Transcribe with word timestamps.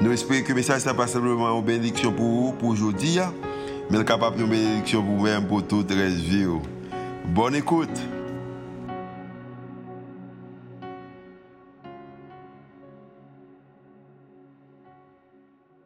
Nous 0.00 0.12
espérons 0.12 0.44
que 0.44 0.50
le 0.50 0.54
message 0.54 0.86
n'est 0.86 0.94
pas 0.94 1.08
simplement 1.08 1.58
une 1.58 1.64
bénédiction 1.64 2.12
pour 2.12 2.24
vous, 2.24 2.52
pour 2.52 2.68
aujourd'hui, 2.68 3.18
hein. 3.18 3.34
mais 3.90 4.04
capable 4.04 4.38
de 4.38 4.44
bénédiction 4.44 5.02
pour 5.02 5.16
vous-même, 5.16 5.44
pour 5.44 5.66
toute 5.66 5.90
la 5.90 6.06
vie. 6.06 6.46
Oh. 6.46 6.62
Bonne 7.26 7.56
écoute. 7.56 7.88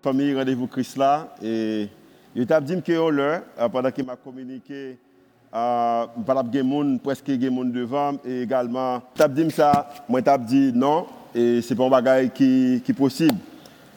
Famille, 0.03 0.35
rendez-vous 0.35 0.67
Christ 0.67 0.99
là. 0.99 1.35
Et 1.43 1.89
je 2.37 2.43
t'ai 2.43 2.61
dit 2.61 2.83
que 2.83 3.11
l'heure, 3.11 3.45
euh, 3.59 3.69
pendant 3.71 3.91
qu'il 3.91 4.05
m'a 4.05 4.17
communiqué, 4.17 4.99
euh, 5.55 6.07
je 6.53 6.59
suis 6.59 6.99
presque 6.99 7.31
devant. 7.31 8.13
Et 8.27 8.43
également, 8.43 9.01
je 9.17 9.23
t'ai 9.23 9.43
dit 9.43 9.51
ça, 9.51 9.89
moi 10.07 10.21
je 10.21 10.37
dit 10.37 10.73
non. 10.75 11.07
Et 11.35 11.63
ce 11.63 11.73
n'est 11.73 11.79
pas 11.79 11.87
un 11.87 11.89
bagage 11.89 12.31
qui 12.35 12.83
est 12.87 12.93
possible. 12.93 13.39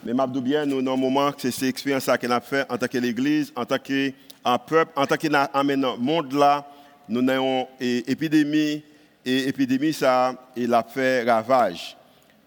Mais 0.05 0.13
je 0.13 0.39
bien, 0.39 0.67
nous, 0.67 0.83
moment, 0.95 1.31
c'est 1.35 1.49
cette 1.49 1.69
expérience 1.69 2.05
qu'on 2.05 2.29
a 2.29 2.39
fait 2.39 2.63
en 2.69 2.77
tant 2.77 2.85
qu'Église, 2.85 3.51
en 3.55 3.65
tant 3.65 3.79
que 3.79 4.11
peuple, 4.59 4.91
en 4.95 5.07
tant 5.07 5.17
que 5.17 5.97
monde 5.97 6.31
là, 6.33 6.63
nous 7.09 7.27
avons 7.27 7.67
une 7.79 8.03
épidémie, 8.05 8.83
et 9.25 9.45
l'épidémie, 9.45 9.93
ça, 9.93 10.35
il 10.55 10.71
a 10.75 10.83
fait 10.83 11.23
ravage. 11.23 11.97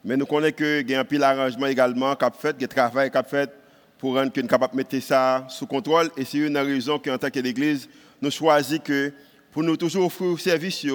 Mais 0.04 0.16
nous 0.16 0.24
connaissons 0.24 0.54
qu'il 0.54 0.88
y 0.88 0.94
a 0.94 1.00
un 1.00 1.04
pile 1.04 1.24
arrangement 1.24 1.66
également 1.66 2.14
qui 2.14 2.24
a 2.24 2.30
fait, 2.30 2.62
un 2.62 2.66
travail 2.68 3.10
qui 3.10 3.18
a 3.18 3.24
pour 3.98 4.14
rendre 4.14 4.30
capable 4.46 4.74
de 4.74 4.76
mettre 4.76 5.00
ça 5.00 5.44
sous 5.48 5.66
contrôle. 5.66 6.10
Et 6.16 6.24
c'est 6.24 6.38
une 6.38 6.56
raison 6.56 7.00
qu'en 7.00 7.18
tant 7.18 7.28
que 7.28 7.40
l'Église, 7.40 7.88
nous 8.22 8.30
choisissons 8.30 8.80
que 8.84 9.12
pour 9.50 9.64
nous 9.64 9.76
toujours 9.76 10.06
offrir 10.06 10.38
service, 10.38 10.86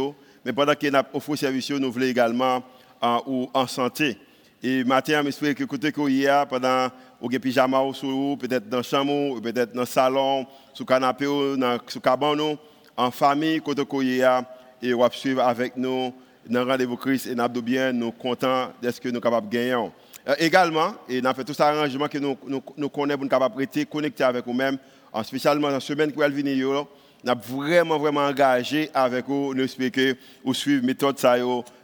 mais 0.46 0.54
pendant 0.54 0.76
qu'on 0.76 1.04
offre 1.14 1.36
service, 1.36 1.72
nous 1.72 1.92
voulons 1.92 2.06
également 2.06 2.64
en, 3.02 3.50
en 3.54 3.68
santé. 3.68 4.18
Et 4.66 4.86
matin, 4.86 5.22
j'espère 5.26 5.54
que 5.56 5.66
côté 5.66 5.92
a 6.26 6.46
pendant 6.46 6.88
au 7.20 7.28
pyjama 7.28 7.84
ou 7.84 8.38
peut-être 8.38 8.70
dans 8.70 8.82
chambre, 8.82 9.42
peut-être 9.42 9.74
dans 9.74 9.82
le 9.82 9.86
salon, 9.86 10.48
sous 10.74 10.84
le 10.84 10.88
canapé, 10.88 11.26
dans 11.26 11.74
le 11.74 12.00
cabane, 12.00 12.58
en 12.96 13.12
famille, 13.12 13.60
côté 13.60 14.24
a 14.24 14.46
et 14.82 14.94
va 14.94 15.10
suivre 15.12 15.42
avec 15.42 15.76
nous 15.76 16.14
dans 16.50 16.64
le 16.64 16.72
rendez-vous 16.72 16.96
Christ 16.96 17.28
et 17.28 17.36
nous 17.36 17.62
bien, 17.62 17.92
nous 17.92 18.14
contents 18.14 18.70
de 18.82 18.90
ce 18.90 19.02
que 19.02 19.10
nous 19.10 19.16
sommes 19.16 19.22
capables 19.22 19.50
de 19.50 19.54
gagner. 19.54 19.90
Euh, 20.30 20.36
également, 20.40 20.94
et 21.10 21.22
nous 21.22 21.28
avons 21.28 21.36
fait 21.36 21.44
tout 21.44 21.54
ça 21.54 21.68
arrangement 21.68 22.08
que 22.08 22.18
nous, 22.18 22.38
nous, 22.48 22.90
connaissons 22.90 23.18
pour 23.18 23.26
nous 23.26 23.30
capables 23.30 23.66
de 23.66 23.84
connecter 23.84 24.24
avec 24.24 24.48
nous-mêmes, 24.48 24.78
spécialement 25.24 25.68
dans 25.68 25.74
la 25.74 25.80
semaine 25.82 26.10
qui 26.10 26.20
va 26.20 26.30
venir, 26.30 26.56
nous 26.66 26.88
sommes 27.26 27.40
vraiment, 27.40 27.98
vraiment 27.98 28.26
engagés 28.26 28.90
avec 28.94 29.26
vous. 29.28 29.54
Nous 29.54 29.64
espérons 29.64 29.92
que 29.92 30.16
vous 30.44 30.54
suivez 30.54 30.80
la 30.80 30.88
méthode 30.88 31.20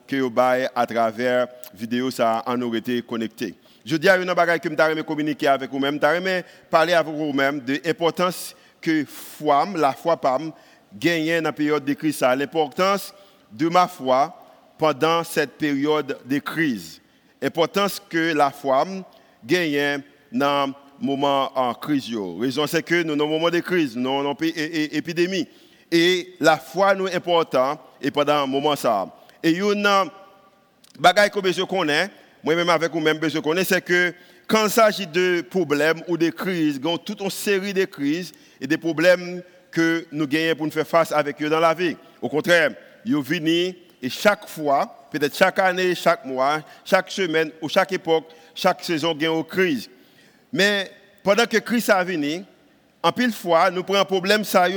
que 0.09 0.15
vous 0.15 0.33
à 0.75 0.85
travers 0.87 1.45
la 1.45 1.79
vidéo, 1.79 2.09
ça 2.09 2.41
en 2.47 2.59
aurait 2.63 2.79
été 2.79 3.01
connecté. 3.03 3.53
Je 3.85 3.95
dis 3.95 4.09
à 4.09 4.17
une 4.17 4.27
chose 4.27 4.59
que 4.59 4.69
je 4.69 5.01
communiquer 5.03 5.47
avec 5.47 5.69
vous-même, 5.69 5.99
je 6.01 6.41
parler 6.69 6.93
avec 6.93 7.13
vous-même 7.13 7.59
de 7.59 7.79
l'importance 7.85 8.55
que 8.81 9.05
foi, 9.05 9.67
la 9.75 9.93
foi 9.93 10.17
PAM, 10.17 10.51
gagne 10.97 11.37
dans 11.37 11.43
la 11.43 11.51
période 11.51 11.85
de 11.85 11.93
crise. 11.93 12.21
L'importance 12.21 13.13
de 13.51 13.69
ma 13.69 13.87
foi 13.87 14.35
pendant 14.79 15.23
cette 15.23 15.51
période 15.51 16.17
de 16.25 16.39
crise. 16.39 16.99
L'importance 17.39 18.01
que 18.09 18.33
la 18.33 18.49
foi 18.49 18.85
gagne 19.45 20.01
dans 20.31 20.67
le 20.67 21.05
moment 21.05 21.51
en 21.55 21.73
crise. 21.75 22.11
La 22.11 22.41
raison, 22.41 22.65
c'est 22.65 22.81
que 22.81 23.03
nous, 23.03 23.15
dans 23.15 23.25
un 23.25 23.29
moment 23.29 23.51
de 23.51 23.59
crise, 23.59 23.95
nous 23.95 24.09
avons 24.09 24.35
une 24.41 24.53
épidémie. 24.91 25.47
Et 25.91 26.33
la 26.39 26.57
foi 26.57 26.95
nous 26.95 27.07
est 27.07 27.15
importante 27.15 27.79
et 28.01 28.09
pendant 28.09 28.43
un 28.43 28.47
moment 28.47 28.75
ça. 28.75 29.07
Et 29.43 29.51
une 29.51 29.87
bagaille 30.99 31.29
que 31.29 31.51
je 31.51 31.63
connais, 31.63 32.09
moi-même 32.43 32.69
avec 32.69 32.91
vous-même, 32.91 33.19
je 33.29 33.39
connais, 33.39 33.63
c'est 33.63 33.81
que 33.81 34.13
quand 34.47 34.65
il 34.65 34.71
s'agit 34.71 35.07
de 35.07 35.41
problèmes 35.41 36.01
ou 36.07 36.17
de 36.17 36.29
crises, 36.29 36.79
il 36.81 36.89
y 36.89 36.93
a 36.93 36.97
toute 36.97 37.21
une 37.21 37.29
série 37.29 37.73
de 37.73 37.85
crises 37.85 38.31
et 38.59 38.67
de 38.67 38.75
problèmes 38.75 39.41
que 39.71 40.05
nous 40.11 40.27
gagnons 40.27 40.55
pour 40.55 40.65
nous 40.65 40.71
faire 40.71 40.87
face 40.87 41.11
avec 41.11 41.41
eux 41.41 41.49
dans 41.49 41.59
la 41.59 41.73
vie. 41.73 41.95
Au 42.21 42.29
contraire, 42.29 42.71
ils 43.05 43.21
viennent 43.21 43.75
et 44.01 44.09
chaque 44.09 44.47
fois, 44.47 45.07
peut-être 45.11 45.35
chaque 45.35 45.59
année, 45.59 45.93
chaque 45.93 46.25
mois, 46.25 46.61
chaque 46.85 47.11
semaine 47.11 47.51
ou 47.61 47.69
chaque 47.69 47.91
époque, 47.91 48.25
chaque 48.55 48.83
saison 48.83 49.13
gagne 49.13 49.37
une 49.37 49.43
crise. 49.43 49.89
Mais 50.51 50.91
pendant 51.23 51.45
que 51.45 51.55
la 51.55 51.61
crise 51.61 51.89
a 51.89 52.03
venu, 52.03 52.43
en 53.03 53.11
pile 53.11 53.31
fois, 53.31 53.69
nous 53.69 53.83
prenons 53.83 53.99
un 53.99 54.05
problème, 54.05 54.43
ça 54.43 54.67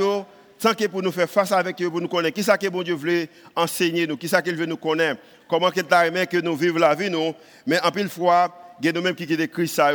sans 0.63 0.73
que 0.73 0.85
pour 0.85 1.03
nous 1.03 1.11
faire 1.11 1.29
face 1.29 1.51
avec 1.51 1.81
eux, 1.81 1.89
pour 1.89 1.99
nous 1.99 2.07
connaître. 2.07 2.35
Qui 2.35 2.39
est-ce 2.39 2.53
que 2.53 2.69
bon 2.69 2.83
Dieu 2.83 2.95
veut 2.95 3.27
enseigner 3.53 4.07
nous? 4.07 4.15
Qui 4.15 4.27
est-ce 4.27 4.37
qu'il 4.37 4.55
veut 4.55 4.65
nous 4.65 4.77
connaître? 4.77 5.19
Comment 5.49 5.69
qu'il 5.69 5.83
aimé 6.05 6.25
que 6.25 6.37
nous 6.37 6.55
vivons 6.55 6.79
la 6.79 6.95
vie, 6.95 7.11
Mais 7.67 7.81
en 7.81 7.91
pile 7.91 8.07
fois, 8.07 8.75
il 8.79 8.85
y 8.85 8.89
a 8.89 8.93
nous-mêmes 8.93 9.13
qui 9.13 9.27
ont 9.29 9.39
écrit 9.39 9.67
ça 9.67 9.91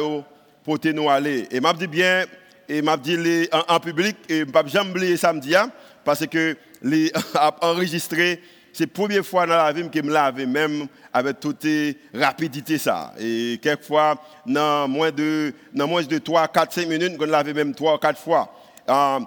pour 0.62 0.78
nous 0.84 1.08
aller. 1.08 1.48
Et 1.50 1.58
m'a 1.60 1.72
dit 1.72 1.86
bien, 1.86 2.26
et 2.68 2.82
m'a 2.82 2.98
dit 2.98 3.48
en, 3.50 3.80
public, 3.80 4.18
et 4.28 4.44
ne 4.44 4.68
jamais 4.68 4.90
oublier 4.90 5.16
samedi, 5.16 5.56
hein, 5.56 5.70
parce 6.04 6.26
que 6.26 6.54
les 6.82 7.10
enregistré, 7.62 8.42
c'est 8.74 8.84
la 8.84 8.92
première 8.92 9.24
fois 9.24 9.46
dans 9.46 9.56
la 9.56 9.72
vie 9.72 9.88
que 9.88 9.98
je 9.98 10.04
me 10.04 10.12
lave, 10.12 10.44
même 10.44 10.86
avec 11.14 11.40
toute 11.40 11.66
rapidité. 12.12 12.76
Ça. 12.76 13.14
Et 13.18 13.58
quelquefois, 13.62 14.22
dans 14.44 14.86
moins 14.86 15.12
de, 15.12 15.54
dans 15.72 15.88
moins 15.88 16.02
de 16.02 16.18
3, 16.18 16.46
4, 16.48 16.72
5 16.74 16.88
minutes, 16.88 17.12
je 17.14 17.18
me 17.18 17.24
lave 17.24 17.54
même 17.54 17.74
3 17.74 17.94
ou 17.94 17.98
4 17.98 18.20
fois. 18.20 18.52
Euh, 18.90 19.20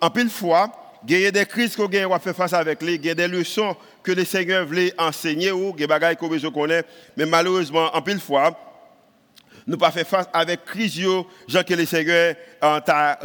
en 0.00 0.10
pile 0.10 0.30
fois, 0.30 0.70
il 1.08 1.20
y 1.20 1.26
a 1.26 1.30
des 1.30 1.46
crises 1.46 1.76
qu'on 1.76 1.86
a 1.86 2.18
fait 2.18 2.32
face 2.32 2.52
avec 2.52 2.80
les, 2.82 2.94
il 2.94 3.04
y 3.04 3.10
a 3.10 3.14
des 3.14 3.28
leçons 3.28 3.76
que 4.02 4.12
le 4.12 4.24
Seigneur 4.24 4.66
voulait 4.66 4.94
enseigner 4.98 5.52
ou, 5.52 5.72
des 5.72 5.86
que 5.86 6.38
je 6.38 6.48
connais, 6.48 6.82
mais 7.16 7.26
malheureusement, 7.26 7.94
en 7.94 8.00
pile 8.00 8.20
fois, 8.20 8.58
nous 9.66 9.76
pas 9.76 9.90
fait 9.90 10.04
face 10.04 10.26
avec 10.32 10.64
crise, 10.64 11.00
Jean 11.48 11.62
que 11.62 11.74
le 11.74 11.86
Seigneur 11.86 12.34
en 12.60 12.80
ta 12.80 13.18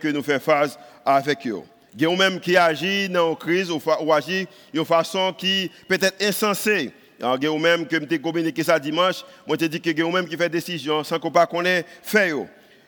que 0.00 0.08
nous 0.08 0.22
faisons 0.22 0.40
face 0.40 0.78
avec 1.04 1.46
eux. 1.46 1.62
Il 1.94 2.02
y 2.02 2.06
a 2.06 2.16
même 2.16 2.38
qui 2.38 2.56
agit 2.56 3.08
dans 3.08 3.30
une 3.30 3.36
crise 3.36 3.70
ou, 3.70 4.12
agit 4.12 4.46
d'une 4.72 4.84
façon 4.84 5.32
qui 5.36 5.70
peut 5.88 5.98
être 6.00 6.14
insensée. 6.22 6.92
Il 7.18 7.42
y 7.42 7.46
a 7.46 7.58
même 7.58 7.86
que 7.86 7.96
je 7.96 8.16
communiqué 8.16 8.62
ça 8.62 8.78
dimanche, 8.78 9.24
moi 9.46 9.56
je 9.60 9.66
dit 9.66 9.80
que 9.80 9.90
il 9.90 9.98
y 9.98 10.02
a 10.02 10.10
même 10.10 10.28
qui 10.28 10.36
fait 10.36 10.48
des 10.48 10.58
décisions 10.58 11.02
sans 11.02 11.18
qu'on 11.18 11.30
pas 11.30 11.46
connaît 11.46 11.84
fait. 12.02 12.32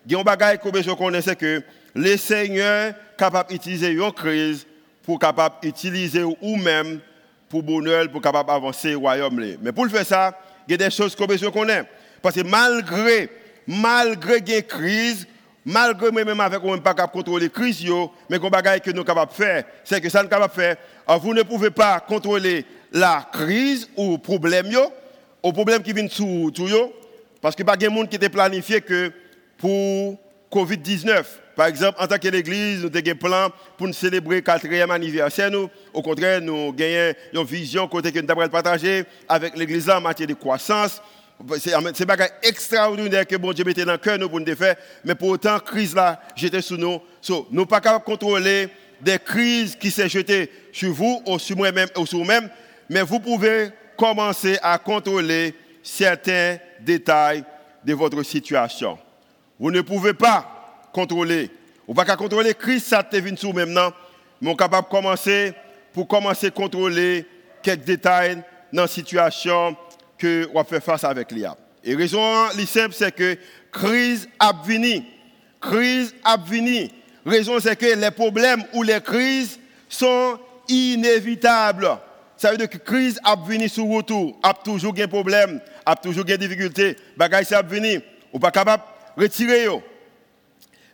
Il 0.06 0.12
y 0.12 0.14
a 0.14 0.20
un 0.20 0.56
que 0.56 0.82
je 0.82 0.90
connais 0.92 1.22
c'est 1.22 1.36
que 1.36 1.62
le 1.94 2.16
Seigneur 2.16 2.94
capable 3.16 3.50
d'utiliser 3.50 3.90
une 3.90 4.12
crise 4.12 4.66
pour 5.02 5.18
capable 5.18 5.56
d'utiliser 5.62 6.22
ou 6.22 6.56
même 6.56 7.00
pour 7.48 7.62
bonheur, 7.62 8.08
pour 8.10 8.22
capable 8.22 8.50
avancer 8.50 8.94
au 8.94 9.00
royaume. 9.00 9.56
Mais 9.60 9.72
pour 9.72 9.84
le 9.84 9.90
faire 9.90 10.06
ça, 10.06 10.38
il 10.68 10.72
y 10.72 10.74
a 10.74 10.76
des 10.76 10.90
choses 10.90 11.16
que 11.16 11.36
je 11.36 11.46
connais. 11.48 11.82
Parce 12.22 12.36
que 12.36 12.42
malgré, 12.42 13.28
malgré 13.66 14.38
une 14.38 14.62
crise, 14.62 15.26
malgré 15.64 16.10
même 16.12 16.40
avec 16.40 16.62
on 16.62 16.78
pas 16.78 16.94
capable 16.94 17.12
contrôler 17.12 17.46
la 17.46 17.50
crise, 17.50 17.84
mais 18.28 18.38
qu'on 18.38 18.50
bagaille 18.50 18.80
que 18.80 18.90
nous 18.90 18.98
sommes 18.98 19.06
capables 19.06 19.32
de 19.32 19.36
faire, 19.36 19.64
c'est 19.84 20.00
que 20.00 20.08
ça 20.08 20.22
nous 20.22 20.28
capable 20.28 20.54
de 20.54 20.60
faire. 20.60 20.76
vous 21.20 21.34
ne 21.34 21.42
pouvez 21.42 21.70
pas 21.70 21.98
contrôler 22.00 22.64
la 22.92 23.28
crise 23.32 23.88
ou 23.96 24.12
le 24.12 24.18
problème, 24.18 24.70
au 25.42 25.52
problème 25.52 25.82
qui 25.82 25.92
vient 25.92 26.08
sur 26.08 26.52
tout, 26.52 26.68
parce 27.40 27.56
que 27.56 27.62
pas 27.62 27.76
de 27.76 27.88
monde 27.88 28.08
qui 28.08 28.16
était 28.16 28.28
planifié 28.28 28.80
que 28.80 29.12
pour 29.56 30.18
Covid-19. 30.50 31.24
Par 31.54 31.66
exemple, 31.66 31.98
en 32.00 32.06
tant 32.06 32.18
que 32.18 32.28
l'Église, 32.28 32.82
nous 32.82 32.88
avons 32.88 33.10
un 33.10 33.14
plan 33.14 33.48
pour 33.76 33.86
nous 33.86 33.92
célébrer 33.92 34.36
le 34.36 34.40
quatrième 34.40 34.90
anniversaire. 34.90 35.50
Nous, 35.50 35.68
au 35.92 36.02
contraire, 36.02 36.40
nous 36.40 36.74
avons 36.78 37.14
une 37.32 37.44
vision 37.44 37.86
côté 37.86 38.10
que 38.12 38.18
nous 38.18 38.26
devons 38.26 38.48
partager 38.48 39.04
avec 39.28 39.56
l'Église 39.56 39.88
en 39.90 40.00
matière 40.00 40.28
de 40.28 40.34
croissance. 40.34 41.02
C'est 41.58 41.72
un 41.72 41.82
extraordinaire 42.42 43.26
que 43.26 43.36
bon 43.36 43.52
Dieu 43.52 43.64
mettait 43.64 43.84
dans 43.84 43.92
le 43.92 43.98
cœur 43.98 44.18
nous 44.18 44.28
pour 44.28 44.40
nous 44.40 44.56
faire. 44.56 44.76
Mais 45.04 45.14
pour 45.14 45.28
autant, 45.28 45.54
la 45.54 45.60
crise 45.60 45.94
là, 45.94 46.20
j'étais 46.36 46.60
sous 46.60 46.76
nous. 46.76 47.00
Nous 47.28 47.46
ne 47.50 47.64
pas 47.64 47.80
capables 47.80 48.04
de 48.04 48.10
contrôler 48.10 48.68
des 49.00 49.18
crises 49.18 49.76
qui 49.76 49.90
s'est 49.90 50.08
jetées 50.08 50.50
sur 50.72 50.92
vous 50.92 51.22
ou 51.26 51.38
sur 51.38 51.56
moi-même 51.56 51.88
ou 51.96 52.04
sur 52.06 52.18
vous-même. 52.18 52.50
Mais 52.88 53.02
vous 53.02 53.20
pouvez 53.20 53.70
commencer 53.96 54.58
à 54.62 54.78
contrôler 54.78 55.54
certains 55.82 56.58
détails 56.80 57.44
de 57.84 57.94
votre 57.94 58.22
situation. 58.22 58.98
Vous 59.60 59.70
ne 59.70 59.82
pouvez 59.82 60.14
pas 60.14 60.88
contrôler. 60.92 61.50
Vous 61.86 61.92
ne 61.92 61.94
pouvez 61.94 62.06
pas 62.06 62.16
contrôler 62.16 62.54
Christ, 62.54 62.88
ça 62.88 63.04
te 63.04 63.16
vient 63.16 63.36
sur 63.36 63.54
maintenant. 63.54 63.92
Mais 64.40 64.50
vous 64.50 64.56
capable 64.56 64.88
de 64.88 64.90
commencer 64.90 65.52
pour 65.92 66.08
commencer 66.08 66.48
à 66.48 66.50
contrôler 66.50 67.26
quelques 67.62 67.84
détails 67.84 68.42
dans 68.72 68.82
la 68.82 68.88
situation 68.88 69.76
que 70.18 70.48
vous 70.52 70.64
fait 70.64 70.80
face 70.80 71.04
avec 71.04 71.30
l'IA. 71.30 71.56
Et 71.84 71.92
la 71.92 71.98
raison 71.98 72.48
simple, 72.66 72.94
c'est 72.94 73.14
que 73.14 73.36
crise 73.70 74.28
a 74.38 74.52
venu 74.64 75.04
crise 75.60 76.14
a 76.24 76.36
venu. 76.36 76.88
Raison, 77.24 77.60
c'est 77.60 77.76
que 77.76 77.86
les 77.86 78.10
problèmes 78.10 78.64
ou 78.72 78.82
les 78.82 79.00
crises 79.00 79.58
sont 79.88 80.38
inévitables. 80.68 81.98
Ça 82.36 82.50
veut 82.50 82.56
dire 82.56 82.70
que 82.70 82.78
la 82.78 82.84
crise 82.84 83.20
a 83.22 83.36
venu 83.36 83.68
sur 83.68 83.84
retour, 83.86 84.38
a 84.42 84.54
toujours 84.54 84.94
des 84.94 85.06
problèmes, 85.06 85.60
a 85.84 85.94
toujours 85.94 86.24
des 86.24 86.38
difficultés. 86.38 86.96
Bagay 87.16 87.44
ça 87.44 87.58
a 87.58 87.62
venu, 87.62 88.00
ou 88.32 88.38
pas 88.38 88.50
capable 88.50 88.82
de 89.16 89.22
retirer. 89.22 89.66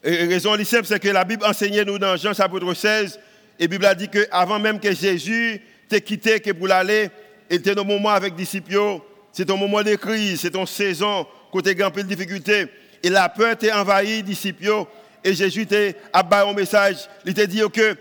Et 0.05 0.25
raison 0.25 0.57
simple, 0.65 0.87
c'est 0.87 1.01
que 1.01 1.09
la 1.09 1.25
Bible 1.25 1.45
enseignait 1.45 1.85
nous 1.85 1.99
dans 1.99 2.17
Jean 2.17 2.33
chapitre 2.33 2.73
16, 2.73 3.19
et 3.59 3.63
la 3.63 3.69
Bible 3.69 3.87
a 3.87 3.95
dit 3.95 4.09
que 4.09 4.27
avant 4.31 4.59
même 4.59 4.79
que 4.79 4.93
Jésus 4.95 5.61
t'ait 5.89 6.01
quitté 6.01 6.41
que 6.41 6.51
pour 6.53 6.69
l'aller, 6.69 7.11
il 7.51 7.57
était 7.57 7.75
dans 7.75 7.83
un 7.83 7.87
moment 7.87 8.11
avec 8.11 8.33
les 8.33 8.45
disciples, 8.45 9.01
c'est 9.33 9.51
un 9.51 9.57
moment 9.57 9.83
de 9.83 9.95
crise, 9.97 10.41
c'est 10.41 10.55
une 10.55 10.67
saison, 10.67 11.27
côté 11.53 11.75
grand 11.75 11.91
de 11.91 12.03
difficultés. 12.03 12.67
Et 13.03 13.11
la 13.11 13.29
peur 13.29 13.57
t'a 13.57 13.81
envahi 13.81 14.17
les 14.17 14.23
disciples, 14.23 14.85
et 15.23 15.35
Jésus 15.35 15.67
t'a 15.67 15.93
abattu 16.13 16.51
un 16.51 16.55
message, 16.55 17.09
il 17.25 17.35
t'a 17.35 17.47
dit 17.47 17.61
que, 17.73 17.97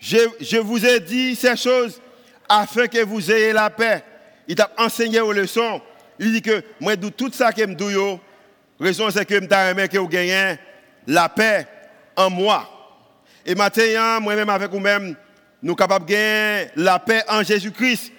je, 0.00 0.16
je 0.40 0.56
vous 0.56 0.84
ai 0.84 1.00
dit 1.00 1.36
ces 1.36 1.56
choses 1.56 2.00
afin 2.48 2.86
que 2.86 3.02
vous 3.04 3.30
ayez 3.30 3.52
la 3.52 3.70
paix. 3.70 4.02
Il 4.48 4.54
t'a 4.54 4.70
enseigné 4.76 5.20
aux 5.20 5.32
leçons. 5.32 5.80
Il 6.18 6.32
dit 6.32 6.42
que 6.42 6.62
moi, 6.80 6.96
de 6.96 7.08
tout 7.08 7.30
ça 7.32 7.52
que 7.52 7.62
je 7.62 8.16
raison 8.78 9.10
c'est 9.10 9.24
que 9.24 9.34
je 9.34 9.86
que 9.86 9.98
vous 9.98 10.08
gagnez 10.08 10.56
la 11.06 11.28
paix 11.28 11.66
en 12.16 12.30
moi. 12.30 12.68
Et 13.44 13.54
maintenant, 13.54 14.20
moi-même 14.20 14.48
avec 14.50 14.70
vous-même, 14.70 15.16
nous 15.62 15.70
sommes 15.70 15.76
capables 15.76 16.06
de 16.06 16.12
gagner 16.12 16.68
la 16.76 16.98
paix 16.98 17.22
en 17.28 17.42
Jésus-Christ. 17.42 18.12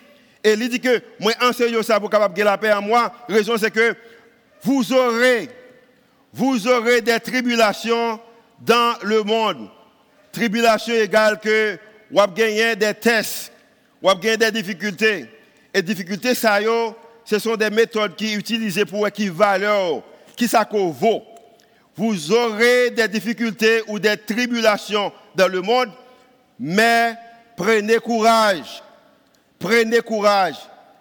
Et 0.44 0.54
il 0.54 0.70
dit 0.70 0.80
que 0.80 1.02
moi, 1.20 1.34
enseigne 1.42 1.82
ça 1.84 2.00
pour 2.00 2.10
capable 2.10 2.34
gagner 2.34 2.52
la 2.52 2.58
paix 2.58 2.74
en 2.74 2.82
moi. 2.82 3.12
Raison 3.30 3.58
c'est 3.58 3.72
que 3.72 3.96
vous 4.62 4.94
aurez, 4.94 5.50
vous 6.34 6.68
aurez 6.68 7.02
des 7.02 7.20
tribulations 7.20 8.20
dans 8.60 8.96
le 9.04 9.24
monde. 9.24 9.70
Tribulation 10.32 10.94
égale 10.94 11.40
que 11.40 11.78
vous 12.10 12.20
avez 12.20 12.34
gagné 12.34 12.76
des 12.76 12.94
tests, 12.94 13.52
vous 14.02 14.10
avez 14.10 14.20
gagné 14.20 14.38
des 14.38 14.52
difficultés. 14.52 15.26
Et 15.74 15.82
difficultés, 15.82 16.36
ça, 16.36 16.60
ce 17.26 17.40
sont 17.40 17.56
des 17.56 17.70
méthodes 17.70 18.16
qui 18.16 18.34
utilisées 18.34 18.86
pour 18.86 19.10
qui 19.12 19.30
valeur, 19.30 20.04
qui 20.36 20.48
ça 20.48 20.68
vaut. 20.72 21.24
Vous 21.96 22.32
aurez 22.32 22.90
des 22.90 23.08
difficultés 23.08 23.82
ou 23.88 24.00
des 24.00 24.18
tribulations 24.18 25.12
dans 25.36 25.48
le 25.48 25.62
monde, 25.62 25.90
mais 26.60 27.16
prenez 27.56 27.98
courage. 27.98 28.84
Prenez 29.60 30.02
courage. 30.02 30.56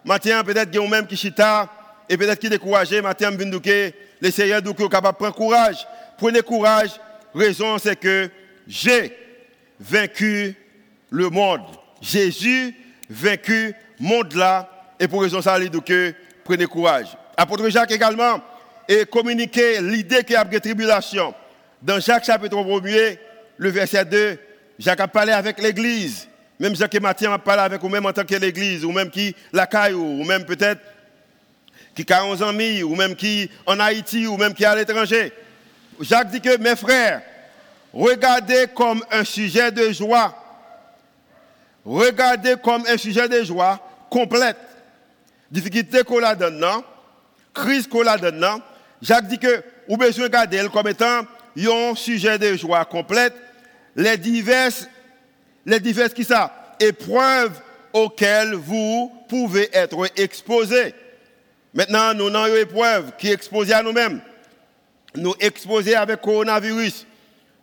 Maintenant, 0.05 0.43
peut-être 0.43 0.69
qu'il 0.69 0.81
y 0.81 0.85
a 0.85 0.87
même 0.87 1.07
qui 1.07 1.17
chita, 1.17 1.69
et 2.09 2.17
peut-être 2.17 2.39
qui 2.39 2.49
découragé. 2.49 3.01
Maintenant, 3.01 3.31
le 3.31 4.31
Seigneur 4.31 4.59
est 4.59 4.89
capable 4.89 5.17
de 5.17 5.17
prendre 5.17 5.35
courage. 5.35 5.87
Prenez 6.17 6.41
courage. 6.41 6.91
Raison, 7.33 7.77
c'est 7.77 7.95
que 7.95 8.29
j'ai 8.67 9.17
vaincu 9.79 10.55
le 11.09 11.29
monde. 11.29 11.61
Jésus 12.01 12.75
vaincu 13.09 13.73
le 13.99 14.05
monde 14.05 14.33
là. 14.33 14.69
Et 15.03 15.07
pour 15.09 15.21
raison 15.21 15.41
ça, 15.41 15.59
il 15.59 15.69
dit 15.69 15.81
que 15.81 16.13
prenez 16.45 16.65
courage. 16.65 17.17
Apôtre 17.35 17.67
Jacques 17.67 17.91
également 17.91 18.39
et 18.87 19.05
communiqué 19.05 19.81
l'idée 19.81 20.23
qu'il 20.23 20.31
y 20.31 20.37
a 20.37 20.45
de 20.45 20.57
tribulation. 20.59 21.35
Dans 21.81 21.99
Jacques 21.99 22.23
chapitre 22.23 22.55
1 22.55 23.15
le 23.57 23.69
verset 23.69 24.05
2, 24.05 24.39
Jacques 24.79 25.01
a 25.01 25.07
parlé 25.09 25.33
avec 25.33 25.61
l'église. 25.61 26.29
Même 26.57 26.73
Jacques 26.73 26.95
et 26.95 27.01
Matthieu 27.01 27.29
a 27.29 27.37
parlé 27.37 27.63
avec 27.63 27.81
vous-même 27.81 28.05
en 28.05 28.13
tant 28.13 28.23
que 28.23 28.33
l'église, 28.35 28.85
ou 28.85 28.93
même 28.93 29.09
qui 29.09 29.35
la 29.51 29.67
caillou, 29.67 30.21
ou 30.21 30.23
même 30.23 30.45
peut-être 30.45 30.79
qui 31.93 32.05
a 32.13 32.25
11 32.25 32.41
ans, 32.41 32.53
ou 32.53 32.95
même 32.95 33.13
qui 33.13 33.51
en 33.65 33.81
Haïti, 33.81 34.25
ou 34.25 34.37
même 34.37 34.53
qui 34.53 34.63
est 34.63 34.67
à 34.67 34.75
l'étranger. 34.75 35.33
Jacques 35.99 36.29
dit 36.29 36.39
que 36.39 36.57
mes 36.59 36.77
frères, 36.77 37.23
regardez 37.91 38.67
comme 38.73 39.03
un 39.11 39.25
sujet 39.25 39.69
de 39.69 39.91
joie. 39.91 40.33
Regardez 41.83 42.55
comme 42.63 42.85
un 42.87 42.95
sujet 42.95 43.27
de 43.27 43.43
joie 43.43 43.81
complète. 44.09 44.55
Difficulté 45.53 46.03
qu'on 46.03 46.23
a 46.23 46.33
donne, 46.33 46.65
crise 47.53 47.85
qu'on 47.85 48.07
a 48.07 48.17
donne, 48.17 48.43
Jacques 49.01 49.27
dit 49.27 49.37
que 49.37 49.63
vous 49.87 49.97
besoin 49.97 50.25
regarder 50.25 50.67
comme 50.73 50.87
étant 50.87 51.21
un 51.55 51.95
sujet 51.95 52.39
de 52.39 52.55
joie 52.55 52.83
complète, 52.85 53.35
les 53.95 54.17
diverses, 54.17 54.89
les 55.63 55.79
diverses 55.79 56.15
qui 56.15 56.23
ça, 56.23 56.75
épreuves 56.79 57.61
auxquelles 57.93 58.55
vous 58.55 59.11
pouvez 59.29 59.69
être 59.71 60.09
exposés. 60.15 60.95
Maintenant, 61.71 62.15
nous 62.15 62.27
avons 62.27 62.47
une 62.47 62.61
épreuve 62.61 63.11
qui 63.19 63.29
est 63.29 63.33
exposée 63.33 63.73
à 63.73 63.83
nous-mêmes. 63.83 64.21
Nous 65.15 65.35
exposés 65.39 65.95
avec 65.95 66.17
le 66.19 66.25
coronavirus 66.25 67.05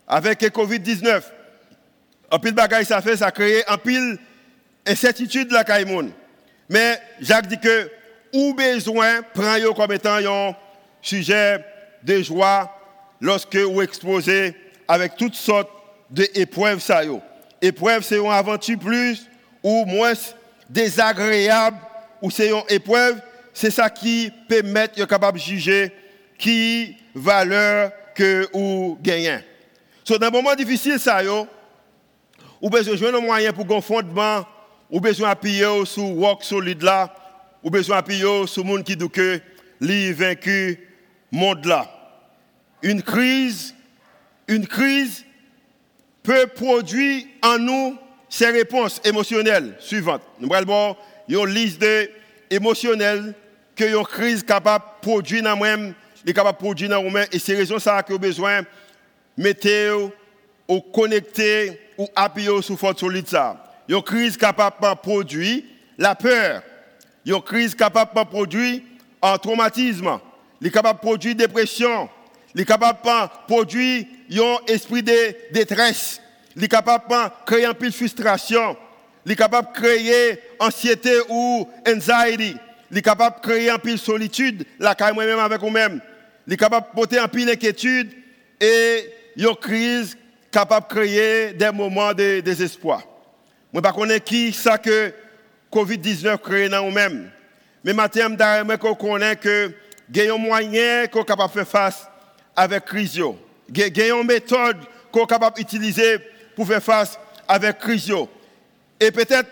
avec 0.07 0.41
le 0.41 0.49
Covid-19, 0.49 1.21
un 2.31 2.39
pile 2.39 2.53
bagaille 2.53 2.85
ça 2.85 3.01
fait, 3.01 3.17
ça 3.17 3.31
crée 3.31 3.63
un 3.67 3.77
pile 3.77 4.17
incertitude 4.85 5.51
la 5.51 5.63
Caïmoun. 5.63 6.11
Mais 6.71 7.01
Jacques 7.19 7.47
dit 7.47 7.59
que 7.59 7.91
ou 8.31 8.53
besoin 8.53 9.21
prend 9.33 9.57
comme 9.75 9.91
étant 9.91 10.15
un 10.15 10.55
sujet 11.01 11.65
de 12.01 12.21
joie 12.21 12.73
lorsque 13.19 13.57
vous 13.57 13.81
exposez 13.81 14.55
avec 14.87 15.17
toutes 15.17 15.35
sortes 15.35 15.69
d'épreuves 16.09 16.79
ça 16.79 17.01
c'est 17.61 18.17
une 18.17 18.31
aventure 18.31 18.79
plus 18.79 19.27
ou 19.61 19.83
moins 19.83 20.13
désagréable 20.69 21.77
ou 22.21 22.31
c'est 22.31 22.49
une 22.49 22.63
épreuve, 22.69 23.21
c'est 23.53 23.69
ça 23.69 23.89
qui 23.89 24.31
permet 24.47 24.87
de 24.87 25.03
capable 25.03 25.39
juger 25.39 25.91
qui 26.37 26.95
valeur 27.13 27.91
que 28.15 28.47
vous 28.53 28.97
gagnez. 29.01 29.39
So, 30.05 30.17
dans 30.17 30.27
un 30.27 30.31
moment 30.31 30.55
difficile, 30.55 30.99
ça, 30.99 31.21
yo, 31.21 31.47
ou 32.61 32.69
besoin 32.69 33.11
de 33.11 33.17
moyen 33.17 33.51
pour 33.51 33.69
un 33.75 33.81
fondement, 33.81 34.45
ou 34.91 34.99
besoin 34.99 35.29
d'appuyer 35.29 35.85
sur 35.85 36.03
rock 36.03 36.43
solide 36.43 36.83
là, 36.83 37.13
ou 37.63 37.69
besoin 37.69 37.97
d'appuyer 37.97 38.45
sur 38.45 38.65
monde 38.65 38.83
qui 38.83 38.95
dit 38.95 39.09
que 39.09 39.39
lui 39.79 40.11
vaincu 40.11 40.79
monde 41.31 41.65
là. 41.65 41.89
Une 42.83 43.01
crise, 43.01 43.73
une 44.47 44.67
crise 44.67 45.25
peut 46.23 46.47
produire 46.47 47.23
en 47.41 47.57
nous 47.57 47.97
ces 48.29 48.47
réponses 48.47 49.01
émotionnelles 49.03 49.75
suivantes. 49.79 50.21
Nous 50.39 50.53
allons 50.53 50.95
une 51.27 51.45
liste 51.45 51.85
émotionnelle 52.49 53.33
que 53.75 53.85
une 53.85 54.03
crise 54.03 54.43
capable 54.43 54.85
de 54.85 55.01
produire 55.01 55.43
dans 55.43 55.55
nous-mêmes, 55.55 55.93
capable 56.27 56.57
de 56.57 56.63
produire 56.63 56.89
dans 56.89 57.03
nous-mêmes, 57.03 57.27
et 57.31 57.39
c'est 57.39 57.55
raison 57.55 57.79
ça 57.79 58.03
que 58.03 58.13
besoin 58.15 58.61
mettez 59.37 59.91
ou 60.67 60.81
connecté 60.81 61.79
ou 61.97 62.07
appuyé 62.15 62.61
sur 62.61 62.77
forte 62.77 62.99
solide 62.99 63.27
ça. 63.27 63.70
Une 63.91 64.01
crise 64.01 64.37
capable 64.37 64.77
de 64.81 64.95
produire 65.01 65.63
la 65.97 66.15
peur. 66.15 66.63
Une 67.25 67.41
crise 67.41 67.75
capable 67.75 68.11
de 68.15 68.23
produire 68.23 68.79
un 69.21 69.37
traumatisme. 69.37 70.17
Il 70.61 70.67
est 70.67 70.71
capable 70.71 70.99
de 70.99 71.01
produire 71.01 71.35
dépression. 71.35 72.09
Il 72.55 72.61
est 72.61 72.65
capable 72.65 72.99
de 73.03 73.29
produire 73.47 74.05
un 74.31 74.57
esprit 74.67 75.03
de 75.03 75.35
détresse. 75.51 76.21
Il 76.55 76.63
est 76.63 76.69
capable 76.69 77.03
de 77.09 77.45
créer 77.45 77.65
un 77.65 77.73
peu 77.73 77.87
de 77.87 77.93
frustration. 77.93 78.77
Il 79.25 79.33
est 79.33 79.35
capable 79.35 79.67
de 79.73 79.77
créer 79.77 80.39
anxiété 80.57 81.19
ou 81.27 81.67
anxiety. 81.85 82.55
Il 82.91 82.97
est 82.97 83.01
capable 83.01 83.41
de 83.41 83.41
créer 83.41 83.69
un 83.69 83.77
de 83.77 83.97
solitude, 83.97 84.65
la 84.79 84.95
moi-même 85.13 85.39
avec 85.39 85.59
vous-même. 85.59 85.99
Il 86.47 86.53
est 86.53 86.57
capable 86.57 86.87
de 86.87 86.95
porter 86.95 87.19
un 87.19 87.27
peu 87.27 87.43
d'inquiétude 87.43 88.09
et 88.61 89.13
une 89.35 89.53
crise 89.55 90.17
capable 90.49 90.87
de 90.87 90.93
créer 90.93 91.53
des 91.53 91.71
moments 91.71 92.13
de 92.13 92.39
désespoir. 92.39 93.03
Je 93.73 93.79
ne 93.79 93.83
sais 93.83 93.91
pas 93.93 94.19
qui 94.19 94.53
ça 94.53 94.77
que 94.77 95.13
Covid-19 95.71 96.37
crée 96.39 96.69
dans 96.69 96.85
nous-mêmes. 96.85 97.31
Mais 97.83 97.93
maintenant, 97.93 98.35
je 98.37 98.93
connais 98.93 99.35
que 99.35 99.73
il 100.13 100.17
y 100.23 100.27
a 100.27 100.33
un 100.33 100.37
moyen 100.37 101.07
qu'on 101.07 101.21
est 101.21 101.25
capable 101.25 101.53
de 101.53 101.59
faire 101.59 101.67
face 101.67 102.07
avec 102.55 102.71
la 102.71 102.79
crise. 102.81 103.21
Il 103.73 103.97
y 103.97 104.01
a 104.01 104.07
une 104.15 104.27
méthode 104.27 104.77
qu'on 105.09 105.23
est 105.23 105.27
capable 105.27 105.55
d'utiliser 105.55 106.17
pour 106.53 106.67
faire 106.67 106.83
face 106.83 107.17
avec 107.47 107.63
la 107.63 107.73
crise. 107.73 108.13
Et 108.99 109.09
peut-être, 109.09 109.49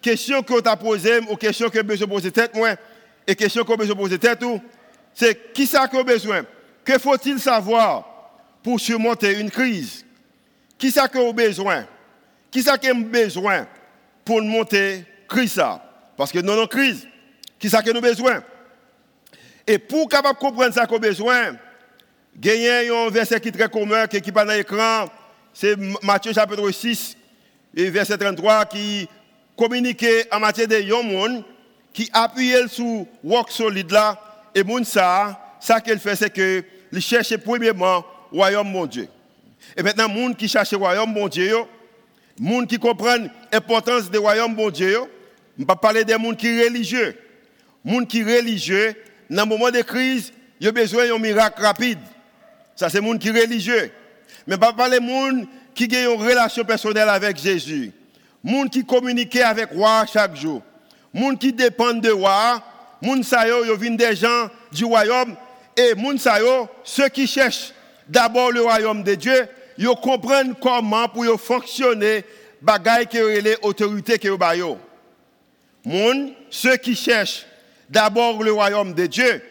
question 0.00 0.42
que 0.42 0.60
tu 0.60 0.68
as 0.68 0.76
posée, 0.76 1.18
ou 1.28 1.36
question 1.36 1.68
que 1.68 1.96
je 1.96 2.04
poser 2.04 2.30
tête, 2.30 2.54
moi, 2.54 2.76
et 3.26 3.34
question 3.34 3.64
que 3.64 3.84
je 3.84 3.92
poser 3.92 4.18
tête, 4.18 4.44
c'est 5.12 5.52
qui 5.52 5.66
ça 5.66 5.88
qu'on 5.88 6.00
a 6.00 6.04
besoin 6.04 6.44
Que 6.84 6.98
faut-il 6.98 7.40
savoir 7.40 8.04
pour 8.62 8.78
surmonter 8.78 9.40
une 9.40 9.50
crise. 9.50 10.04
Qui 10.78 10.92
ça 10.92 11.08
que 11.08 11.18
a 11.18 11.32
besoin 11.32 11.84
Qui 12.56 12.62
ça 12.62 12.78
qui 12.78 12.88
a 12.88 12.94
besoin 12.94 13.66
pour 14.24 14.40
monter 14.40 15.04
crise 15.28 15.60
Parce 16.16 16.32
que 16.32 16.38
nous 16.38 16.54
une 16.54 16.66
crise. 16.66 17.06
Qui 17.58 17.68
ça 17.68 17.82
que 17.82 17.90
nous 17.90 18.00
besoin? 18.00 18.42
Et 19.66 19.76
pour 19.78 20.08
capable 20.08 20.38
comprendre 20.38 20.72
ça 20.72 20.86
qu'on 20.86 20.96
a 20.96 21.00
besoin, 21.00 21.54
il 22.42 22.50
y 22.50 22.66
a 22.66 22.78
un 22.94 23.10
verset 23.10 23.38
qui 23.40 23.48
est 23.48 23.52
très 23.52 23.68
commun, 23.68 24.06
qui 24.06 24.16
est 24.16 24.32
pas 24.32 24.46
dans 24.46 24.54
l'écran, 24.54 25.04
c'est 25.52 25.76
Matthieu 26.02 26.32
chapitre 26.32 26.70
6, 26.70 27.18
et 27.74 27.90
verset 27.90 28.16
33, 28.16 28.64
qui 28.64 29.06
communique 29.54 30.06
en 30.32 30.40
matière 30.40 30.66
de 30.66 30.80
yon 30.80 31.44
qui 31.92 32.08
appuie 32.10 32.54
sur 32.68 33.04
rock 33.22 33.50
solide 33.50 33.90
là, 33.90 34.18
et 34.54 34.64
moun 34.64 34.82
ça, 34.82 35.58
ça 35.60 35.78
qu'elle 35.82 35.98
fait, 35.98 36.16
c'est 36.16 36.30
que 36.30 36.64
il 36.90 37.02
cherche 37.02 37.36
premièrement 37.36 38.02
le 38.32 38.38
royaume 38.38 38.70
mon 38.70 38.86
Dieu. 38.86 39.08
Et 39.76 39.82
maintenant, 39.82 40.08
les 40.08 40.34
qui 40.34 40.48
cherchent 40.48 40.72
le 40.72 40.78
royaume 40.78 41.12
mon 41.12 41.28
Dieu, 41.28 41.54
gens 42.40 42.66
qui 42.66 42.78
comprennent 42.78 43.30
l'importance 43.52 44.10
du 44.10 44.18
royaume 44.18 44.54
mon 44.54 44.70
Dieu, 44.70 44.98
je 45.56 45.62
ne 45.62 45.66
pas 45.66 45.76
parler 45.76 46.04
des 46.04 46.12
gens 46.12 46.34
qui 46.34 46.46
sont 46.46 46.64
religieux. 46.64 47.16
Les 47.84 47.92
gens 47.92 48.04
qui 48.04 48.20
sont 48.20 48.26
religieux, 48.26 48.94
dans 49.30 49.42
un 49.42 49.46
moment 49.46 49.70
de 49.70 49.80
crise, 49.80 50.32
ils 50.60 50.68
ont 50.68 50.72
besoin 50.72 51.06
d'un 51.08 51.18
miracle 51.18 51.62
rapide. 51.62 51.98
Ça, 52.74 52.88
c'est 52.88 53.00
les 53.00 53.06
gens 53.06 53.18
qui 53.18 53.28
sont 53.28 53.34
religieux. 53.34 53.90
Mais 54.46 54.56
je 54.60 54.66
ne 54.66 54.72
parler 54.72 55.00
des 55.00 55.06
gens 55.06 55.46
qui 55.74 55.96
ont 55.96 56.14
une 56.14 56.28
relation 56.28 56.64
personnelle 56.64 57.08
avec 57.08 57.38
Jésus. 57.38 57.92
Les 58.44 58.52
gens 58.52 58.68
qui 58.68 58.84
communiquent 58.84 59.36
avec 59.36 59.70
roi 59.70 60.04
chaque 60.12 60.36
jour. 60.36 60.62
Les 61.14 61.20
gens 61.22 61.36
qui 61.36 61.52
dépendent 61.52 62.02
de 62.02 62.10
roi. 62.10 62.62
Les 63.02 63.22
gens 63.22 63.78
qui 63.78 63.90
des 63.96 64.16
gens 64.16 64.48
du 64.72 64.84
royaume. 64.84 65.34
Et 65.76 65.94
les 65.94 66.18
gens, 66.18 66.68
ceux 66.84 67.08
qui 67.08 67.26
cherchent 67.26 67.72
d'abord 68.08 68.50
le 68.50 68.62
royaume 68.62 69.02
de 69.02 69.14
Dieu, 69.14 69.48
ils 69.78 69.86
comprennent 70.02 70.54
comment 70.54 71.08
pour 71.08 71.40
fonctionner 71.40 72.24
bagaille 72.60 73.06
qui 73.06 73.18
est 73.18 73.62
l'autorité 73.62 74.18
qui 74.18 74.28
est 74.28 74.56
yo. 74.56 74.78
Moun, 75.84 76.32
ceux 76.50 76.76
qui 76.76 76.94
cherchent 76.96 77.46
d'abord 77.88 78.42
le 78.42 78.52
royaume 78.52 78.92
de 78.92 79.06
Dieu 79.06 79.42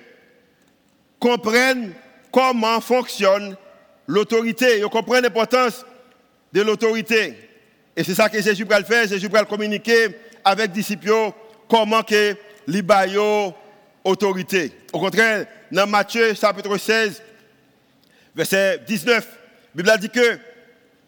comprennent 1.20 1.94
comment 2.32 2.82
fonctionne 2.82 3.56
l'autorité, 4.08 4.80
ils 4.80 4.86
comprennent 4.86 5.24
l'importance 5.24 5.86
de 6.52 6.62
l'autorité. 6.62 7.36
Et 7.96 8.04
c'est 8.04 8.16
ça 8.16 8.30
que 8.30 8.42
Jésus 8.42 8.66
va 8.66 8.80
le 8.80 8.86
faire, 8.86 9.08
Jésus 9.08 9.28
va 9.28 9.40
le 9.40 9.46
communiquer 9.46 10.08
avec 10.44 10.68
les 10.68 10.74
disciples 10.74 11.32
comment 11.70 12.04
que 12.04 12.36
l'autorité. 12.68 13.56
autorité. 14.04 14.72
Au 14.94 15.00
contraire, 15.00 15.48
dans 15.72 15.88
Matthieu 15.88 16.34
chapitre 16.34 16.78
16, 16.78 17.24
verset 18.36 18.80
19, 18.86 19.35
Bible 19.76 19.92
dit 20.00 20.10
que 20.10 20.40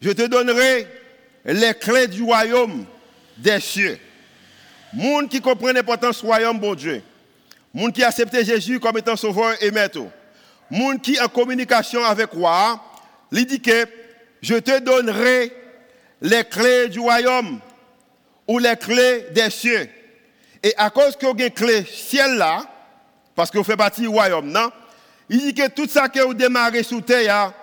je 0.02 0.10
te 0.10 0.26
donnerai 0.26 0.86
les 1.46 1.72
clés 1.72 2.06
du 2.06 2.22
royaume 2.22 2.84
des 3.38 3.60
cieux. 3.60 3.98
Monde 4.92 5.30
qui 5.30 5.40
comprend 5.40 5.72
l'importance 5.72 6.20
du 6.20 6.26
royaume, 6.26 6.58
bon 6.58 6.74
Dieu. 6.74 7.02
Monde 7.72 7.94
qui 7.94 8.04
accepte 8.04 8.44
Jésus 8.44 8.78
comme 8.78 8.98
étant 8.98 9.16
sauveur 9.16 9.54
et 9.62 9.70
maître. 9.70 10.00
Monde 10.70 11.00
qui 11.00 11.18
en 11.18 11.28
communication 11.28 12.04
avec 12.04 12.30
roi, 12.32 12.78
il 13.32 13.46
dit 13.46 13.62
que 13.62 13.86
je 14.42 14.56
te 14.56 14.80
donnerai 14.80 15.50
les 16.20 16.44
clés 16.44 16.88
du 16.88 17.00
royaume 17.00 17.60
ou 18.46 18.58
les 18.58 18.76
clés 18.76 19.28
des 19.30 19.48
cieux. 19.48 19.88
Et 20.62 20.74
à 20.76 20.90
cause 20.90 21.16
que 21.16 21.24
vous 21.24 21.32
avez 21.32 21.50
clés 21.50 21.86
ciel 21.86 22.36
là, 22.36 22.64
parce 23.34 23.50
que 23.50 23.56
vous 23.56 23.64
faites 23.64 23.78
partie 23.78 24.02
du 24.02 24.08
royaume, 24.08 24.50
non? 24.50 24.70
Il 25.30 25.40
dit 25.40 25.54
que 25.54 25.68
tout 25.68 25.88
ça 25.88 26.10
que 26.10 26.20
vous 26.20 26.34
démarrez 26.34 26.82
sous 26.82 27.00
terre, 27.00 27.54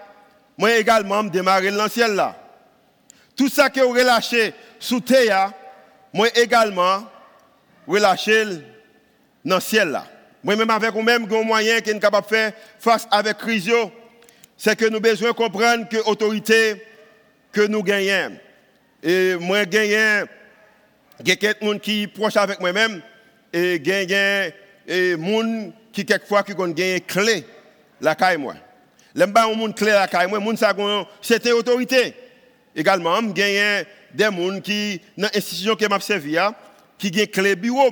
moi 0.58 0.76
également, 0.78 1.24
je 1.24 1.30
démarrer 1.30 1.72
dans 1.72 1.84
le 1.84 1.90
ciel 1.90 2.14
là. 2.14 2.36
Tout 3.36 3.50
ça 3.50 3.70
que 3.70 3.82
vous 3.82 3.92
relâchez 3.92 4.54
sous 4.80 5.02
terre, 5.02 5.52
moi 6.14 6.28
également, 6.36 7.04
relâcher 7.88 8.46
dans 9.44 9.56
le 9.56 9.62
ciel 9.62 9.90
là. 9.90 10.08
Moi-même 10.44 10.70
avec 10.70 10.92
vous-même, 10.92 11.28
un 11.32 11.44
moyen 11.44 11.82
qui 11.82 11.90
est 11.90 12.00
capable 12.00 12.28
de 12.28 12.36
faire 12.36 12.54
face 12.80 13.08
avec 13.10 13.38
crise, 13.40 13.72
c'est 14.56 14.76
que 14.76 14.86
nous 14.86 14.98
avons 14.98 15.02
besoin 15.02 15.30
de 15.30 15.34
comprendre 15.36 15.90
que 15.90 15.98
l'autorité 15.98 16.86
que 17.52 17.62
nous 17.62 17.82
gagnons. 17.82 18.38
Et 19.02 19.36
moi, 19.36 19.66
gagne, 19.66 19.96
a 19.96 20.26
quelqu'un 21.24 21.80
qui 21.80 22.04
est 22.04 22.08
proche 22.08 22.38
avec 22.38 22.60
moi-même, 22.60 23.02
et 23.52 23.76
a 23.76 23.78
des 23.78 24.54
gens 24.88 25.72
qui, 25.92 26.06
quelquefois, 26.06 26.44
qui 26.44 26.54
ont 26.54 26.68
gagné 26.68 27.02
clé 27.02 27.44
la 28.00 28.14
caille 28.14 28.38
moi. 28.38 28.56
L'aime 29.16 29.32
pas 29.32 29.46
un 29.46 29.56
monde 29.56 29.74
la 29.80 30.08
caille 30.08 30.28
moi, 30.28 30.40
monde 30.40 30.58
ça 30.58 30.76
c'était 31.22 31.54
autorité. 31.54 32.14
Également, 32.76 33.22
y 33.22 33.42
a 33.42 33.84
des 34.14 34.24
gens 34.26 34.60
qui 34.60 35.02
dans 35.18 35.30
l'institution 35.34 35.76
qui 35.76 35.88
m'a 35.88 36.02
servi 36.02 36.38
qui 36.98 37.22
ont 37.22 37.26
clé 37.32 37.56
bureau. 37.56 37.92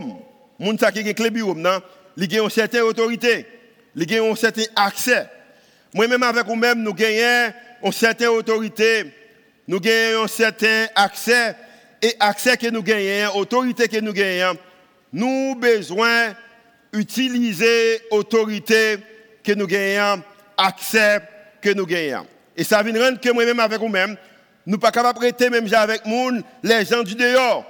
Moun 0.59 0.77
ça 0.77 0.91
qui 0.91 0.99
ont 0.99 1.13
clé 1.13 1.29
bureau 1.29 1.55
nan, 1.55 1.79
ils 2.17 2.41
ont 2.41 2.43
une 2.43 2.49
certaine 2.49 2.81
autorité, 2.81 3.45
ils 3.95 4.19
ont 4.19 4.33
un 4.33 4.35
certain 4.35 4.63
accès. 4.75 5.29
Moi 5.93 6.09
même 6.09 6.23
avec 6.23 6.45
vous 6.45 6.55
même 6.55 6.83
nous 6.83 6.91
avons 6.91 7.53
une 7.85 7.91
certaine 7.93 8.27
autorité, 8.27 9.05
nous 9.65 9.77
avons 9.77 10.25
un 10.25 10.27
certain 10.27 10.87
accès 10.93 11.55
et 12.01 12.15
accès 12.19 12.57
que 12.57 12.67
nous 12.67 12.83
gagnons, 12.83 13.37
autorité 13.37 13.87
que 13.87 14.01
nous 14.01 14.11
gagnons, 14.11 14.57
nous 15.13 15.51
avons 15.51 15.55
besoin 15.55 16.33
d'utiliser 16.91 18.01
autorité 18.11 18.97
que 19.41 19.53
nous 19.53 19.67
gagnons, 19.67 20.21
accès 20.57 21.19
que 21.61 21.69
nous 21.69 21.85
gagnons. 21.85 22.25
Et 22.55 22.63
ça 22.63 22.83
vient 22.83 23.01
rendre 23.01 23.19
que 23.19 23.29
moi-même 23.31 23.59
avec 23.59 23.79
vous-même, 23.79 24.15
nous 24.65 24.77
pas 24.77 24.91
capables 24.91 25.19
de 25.19 25.19
prêter 25.19 25.49
même 25.49 25.67
avec 25.73 26.05
monde, 26.05 26.43
les 26.61 26.85
gens 26.85 27.03
du 27.03 27.15
dehors. 27.15 27.65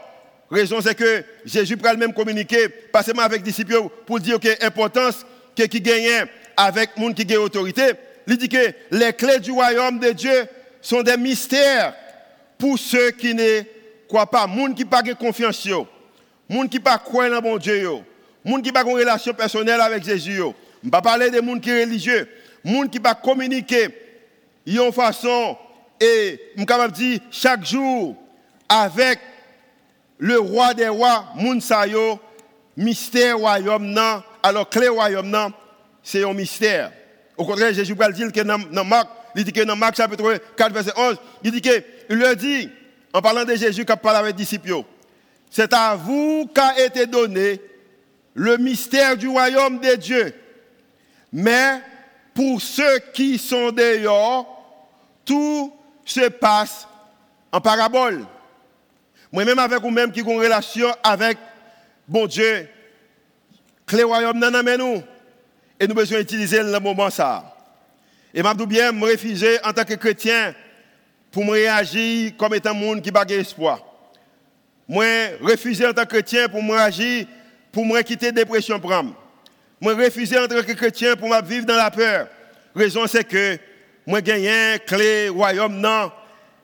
Raison 0.52 0.82
c'est 0.82 0.96
que 0.96 1.24
Jésus 1.46 1.78
peut 1.78 1.96
même 1.96 2.14
communiquer, 2.14 2.70
pas 2.70 3.02
seulement 3.02 3.24
avec 3.24 3.40
les 3.40 3.46
disciples, 3.46 3.76
pour 4.06 4.20
dire 4.20 4.40
que 4.40 4.50
l'importance 4.62 5.26
que 5.56 5.64
qui 5.64 5.82
gagne 5.82 6.28
avec 6.56 6.92
les 6.96 7.04
gens 7.04 7.14
qui 7.14 7.26
gagne 7.26 7.38
autorité. 7.40 7.92
Il 8.28 8.38
dit 8.38 8.50
que 8.50 8.74
les 8.92 9.14
clés 9.14 9.40
du 9.40 9.52
royaume 9.52 10.00
de 10.00 10.12
Dieu 10.12 10.46
sont 10.82 11.02
des 11.02 11.18
mystères 11.18 11.96
pour 12.58 12.78
ceux 12.78 13.12
qui 13.12 13.34
ne 13.34 13.62
croient 14.08 14.30
pas. 14.30 14.48
Les 14.48 14.56
gens 14.56 14.74
qui 14.74 14.84
n'ont 14.84 14.90
pas 14.90 15.04
confiance, 15.14 15.66
les 15.66 15.72
gens 15.72 16.68
qui 16.68 16.80
pas 16.80 16.98
croient 16.98 17.30
dans 17.30 17.42
bon 17.42 17.58
Dieu, 17.58 17.74
les 17.74 18.52
gens 18.52 18.62
qui 18.62 18.68
n'ont 18.68 18.74
pas 18.74 18.84
une 18.84 18.98
relation 18.98 19.34
personnelle 19.34 19.82
avec 19.82 20.04
Jésus. 20.04 20.36
Je 20.36 20.44
ne 20.44 20.52
vais 20.84 20.92
pas 20.92 21.02
parler 21.02 21.32
des 21.32 21.40
gens 21.40 21.60
qui 21.60 21.70
sont 21.70 21.80
religieux, 21.80 22.28
gens 22.64 22.88
qui 22.88 23.00
pas 23.00 23.16
communiquer 23.16 23.90
de 24.66 24.92
façon, 24.92 25.58
et 26.00 26.40
je 26.58 26.88
dire, 26.92 27.20
chaque 27.32 27.66
jour, 27.66 28.16
avec 28.68 29.20
le 30.18 30.40
roi 30.40 30.74
des 30.74 30.88
rois, 30.88 31.26
Mounsayo, 31.36 32.20
mystère 32.78 33.38
royaume, 33.38 33.86
non, 33.88 34.24
alors 34.42 34.70
clé 34.70 34.88
royaume, 34.88 35.52
c'est 36.02 36.24
un 36.24 36.34
mystère. 36.34 36.92
Au 37.38 37.46
contraire, 37.46 37.74
Jésus 37.74 37.94
va 37.94 38.12
dire 38.12 38.32
que 38.32 38.42
dans 38.42 38.86
Marc, 38.86 39.08
il 39.36 39.44
dit 39.44 39.52
que 39.52 39.62
dans 39.62 39.76
Marc 39.76 39.96
chapitre 39.96 40.40
4, 40.56 40.74
verset 40.74 40.92
11, 40.96 41.18
il 41.44 41.52
dit 41.52 41.62
que, 41.62 41.84
il 42.10 42.18
leur 42.18 42.36
dit, 42.36 42.70
en 43.12 43.22
parlant 43.22 43.46
de 43.46 43.56
Jésus 43.56 43.86
qui 43.86 43.94
parle 43.96 44.18
avec 44.18 44.38
les 44.38 44.44
disciples, 44.44 44.84
c'est 45.50 45.74
à 45.74 45.96
vous 45.96 46.50
qu'a 46.54 46.80
été 46.84 47.06
donné 47.06 47.62
le 48.34 48.58
mystère 48.58 49.16
du 49.16 49.28
royaume 49.28 49.80
de 49.80 49.96
Dieu. 49.96 50.34
Mais 51.32 51.80
pour 52.34 52.62
ceux 52.62 53.00
qui 53.14 53.38
sont 53.38 53.72
dehors, 53.72 54.48
tout 55.26 55.74
se 56.06 56.30
passe 56.30 56.88
en 57.52 57.62
parabole. 57.62 58.26
Moi-même 59.32 59.60
avec 59.60 59.82
vous-même 59.82 60.12
qui 60.12 60.22
ont 60.22 60.34
une 60.34 60.42
relation 60.42 60.88
avec 61.04 61.38
bon 62.08 62.28
Dieu, 62.28 62.68
clé 63.86 64.04
royaume 64.04 64.40
nan 64.40 64.78
nous. 64.78 65.04
Et 65.80 65.88
nous 65.88 65.96
besoin 65.96 66.20
utiliser 66.20 66.62
le 66.62 66.80
moment 66.80 67.10
ça. 67.10 67.56
Et 68.34 68.42
m'a 68.42 68.54
bien 68.54 68.92
me 68.92 69.12
refuser 69.12 69.58
en 69.64 69.74
tant 69.74 69.84
que 69.84 69.96
chrétien 69.96 70.54
pour 71.32 71.44
me 71.44 71.52
réagir 71.52 72.34
comme 72.38 72.54
étant 72.54 72.72
un 72.72 72.74
monde 72.74 73.02
qui 73.02 73.12
n'a 73.12 73.24
espoir. 73.30 73.80
Moi 74.88 75.06
refuser 75.42 75.88
en 75.88 75.94
tant 75.94 76.04
que 76.04 76.10
chrétien 76.10 76.48
pour 76.48 76.62
me 76.62 76.74
réagir 76.74 77.26
pour 77.72 77.86
me 77.86 78.02
quitter 78.02 78.32
dépression. 78.32 78.80
Moi 79.84 79.96
refuser 79.96 80.38
en 80.38 80.48
chrétien 80.48 81.18
pour 81.18 81.36
vivre 81.44 81.66
dans 81.66 81.76
la 81.76 81.92
peur. 81.92 82.28
Raison 82.74 83.06
c'est 83.06 83.26
que 83.26 83.58
moi 84.08 84.22
gagne 84.22 84.80
clé 84.88 85.28
royaume 85.28 85.78
non 85.78 86.10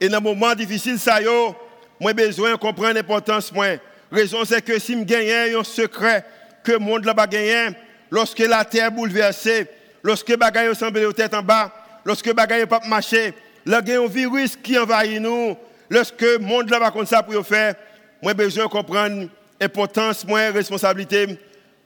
et 0.00 0.08
dans 0.08 0.22
moment 0.22 0.54
difficile 0.54 0.98
ça 0.98 1.20
yo, 1.20 1.54
moi 2.00 2.14
besoin 2.14 2.52
de 2.52 2.56
comprendre 2.56 2.94
l'importance 2.94 3.52
moi. 3.52 3.76
Raison 4.10 4.46
c'est 4.46 4.62
que 4.62 4.78
si 4.78 4.96
me 4.96 5.04
gagne 5.04 5.54
un 5.54 5.62
secret 5.62 6.24
que 6.64 6.72
le 6.72 6.78
monde 6.78 7.04
là 7.04 7.12
pas 7.12 7.26
gagné 7.26 7.76
lorsque 8.10 8.38
la 8.38 8.64
terre 8.64 8.90
bouleversée, 8.90 9.66
lorsque 10.02 10.34
bagaille 10.38 10.74
semble 10.74 11.04
aux 11.04 11.12
tête 11.12 11.34
en 11.34 11.42
bas, 11.42 11.70
lorsque 12.06 12.32
bagaille 12.32 12.64
pas 12.64 12.80
marcher, 12.86 13.34
là 13.66 13.82
il 13.86 13.92
y 13.92 14.08
virus 14.08 14.56
qui 14.56 14.78
envahit 14.78 15.20
nous, 15.20 15.58
lorsque 15.90 16.22
le 16.22 16.38
monde 16.38 16.70
là 16.70 16.80
pas 16.80 16.90
comme 16.90 17.04
ça 17.04 17.22
pour 17.22 17.46
faire, 17.46 17.74
moi 18.22 18.32
besoin 18.32 18.64
de 18.64 18.70
comprendre 18.70 19.28
l'importance 19.60 20.26
moi 20.26 20.48
responsabilité 20.52 21.38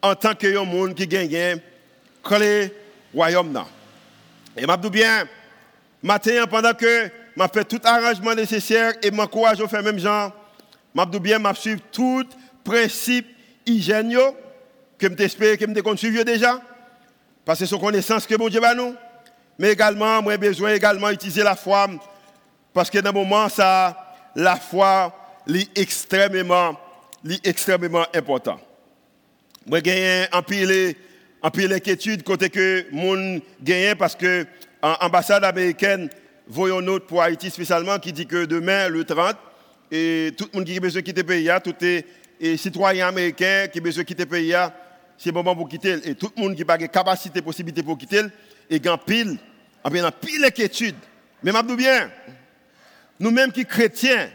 en 0.04 0.14
tant 0.14 0.34
que 0.34 0.46
monde 0.64 0.94
qui 0.94 1.06
gagne 1.06 1.58
clé 2.22 2.70
royaume. 3.14 3.64
Et 4.54 4.66
m'a 4.66 4.76
bien 4.76 5.26
pendant 6.46 6.74
que 6.74 7.10
m'a 7.34 7.48
fait 7.48 7.64
tout 7.64 7.80
arrangement 7.82 8.34
nécessaire 8.34 8.92
et 9.02 9.10
m'encourage 9.10 9.62
à 9.62 9.66
faire 9.66 9.82
même 9.82 9.98
genre, 9.98 10.30
m'a 10.94 11.06
bien 11.06 11.38
m'a 11.38 11.54
suivre 11.54 11.80
tout 11.90 12.24
principe 12.62 13.26
hygiène 13.64 14.14
que 14.98 15.06
m'espère 15.06 15.56
que 15.56 15.64
me 15.64 15.96
suivre 15.96 16.22
déjà 16.22 16.60
parce 17.46 17.58
que 17.58 17.66
son 17.66 17.78
connaissance 17.78 18.26
que 18.26 18.34
bon 18.34 18.48
Dieu 18.48 18.60
va 18.60 18.74
nous. 18.74 18.94
Mais 19.58 19.72
également, 19.72 20.20
moi, 20.20 20.36
besoin 20.36 20.74
également 20.74 21.10
d'utiliser 21.10 21.42
la 21.42 21.54
foi, 21.54 21.86
parce 22.72 22.90
que 22.90 22.98
dans 22.98 23.12
le 23.12 23.14
moment, 23.14 23.48
ça, 23.48 24.14
la 24.34 24.56
foi 24.56 25.14
est 25.48 25.78
extrêmement, 25.78 26.76
extrêmement 27.44 28.04
important. 28.12 28.58
Moi, 29.66 29.80
j'ai 29.82 30.26
un 30.30 30.42
pile, 30.42 30.94
en 31.40 31.50
pile 31.50 31.70
l'inquiétude 31.70 32.22
côté 32.22 32.50
que 32.50 32.84
monde 32.92 33.40
gagne 33.62 33.94
parce 33.94 34.14
que 34.14 34.46
l'ambassade 34.82 35.42
américaine 35.42 36.10
voyons 36.46 36.82
note 36.82 37.06
pour 37.06 37.22
Haïti 37.22 37.48
spécialement 37.48 37.98
qui 37.98 38.12
dit 38.12 38.26
que 38.26 38.44
demain 38.44 38.88
le 38.88 39.04
30 39.04 39.36
et 39.90 40.32
tout 40.36 40.48
le 40.52 40.58
monde 40.58 40.66
qui 40.66 40.76
a 40.76 40.80
besoin 40.80 41.00
de 41.00 41.06
quitter 41.06 41.22
le 41.22 41.26
pays, 41.26 41.50
tout 41.64 41.74
les 41.80 42.56
citoyens 42.58 43.08
américains 43.08 43.68
qui 43.72 43.78
a 43.78 43.80
besoin 43.80 44.02
de 44.02 44.06
quitter 44.08 44.24
le 44.24 44.28
pays, 44.28 44.54
c'est 45.16 45.30
le 45.30 45.32
moment 45.32 45.56
pour 45.56 45.66
quitter. 45.66 45.96
Et 46.04 46.14
tout 46.14 46.30
le 46.36 46.42
monde 46.42 46.56
qui 46.56 46.64
pas 46.64 46.76
de 46.76 46.84
capacité, 46.84 47.40
possibilité 47.40 47.82
pour 47.82 47.96
quitter, 47.96 48.20
et 48.68 48.80
qui 48.80 48.88
pile, 49.06 49.38
en 49.82 49.90
pile 49.90 50.44
inquiétude. 50.44 50.96
Mais 51.42 51.52
je 51.52 51.74
bien, 51.74 52.10
nous-mêmes 53.18 53.50
qui 53.50 53.64
chrétiens, 53.64 54.28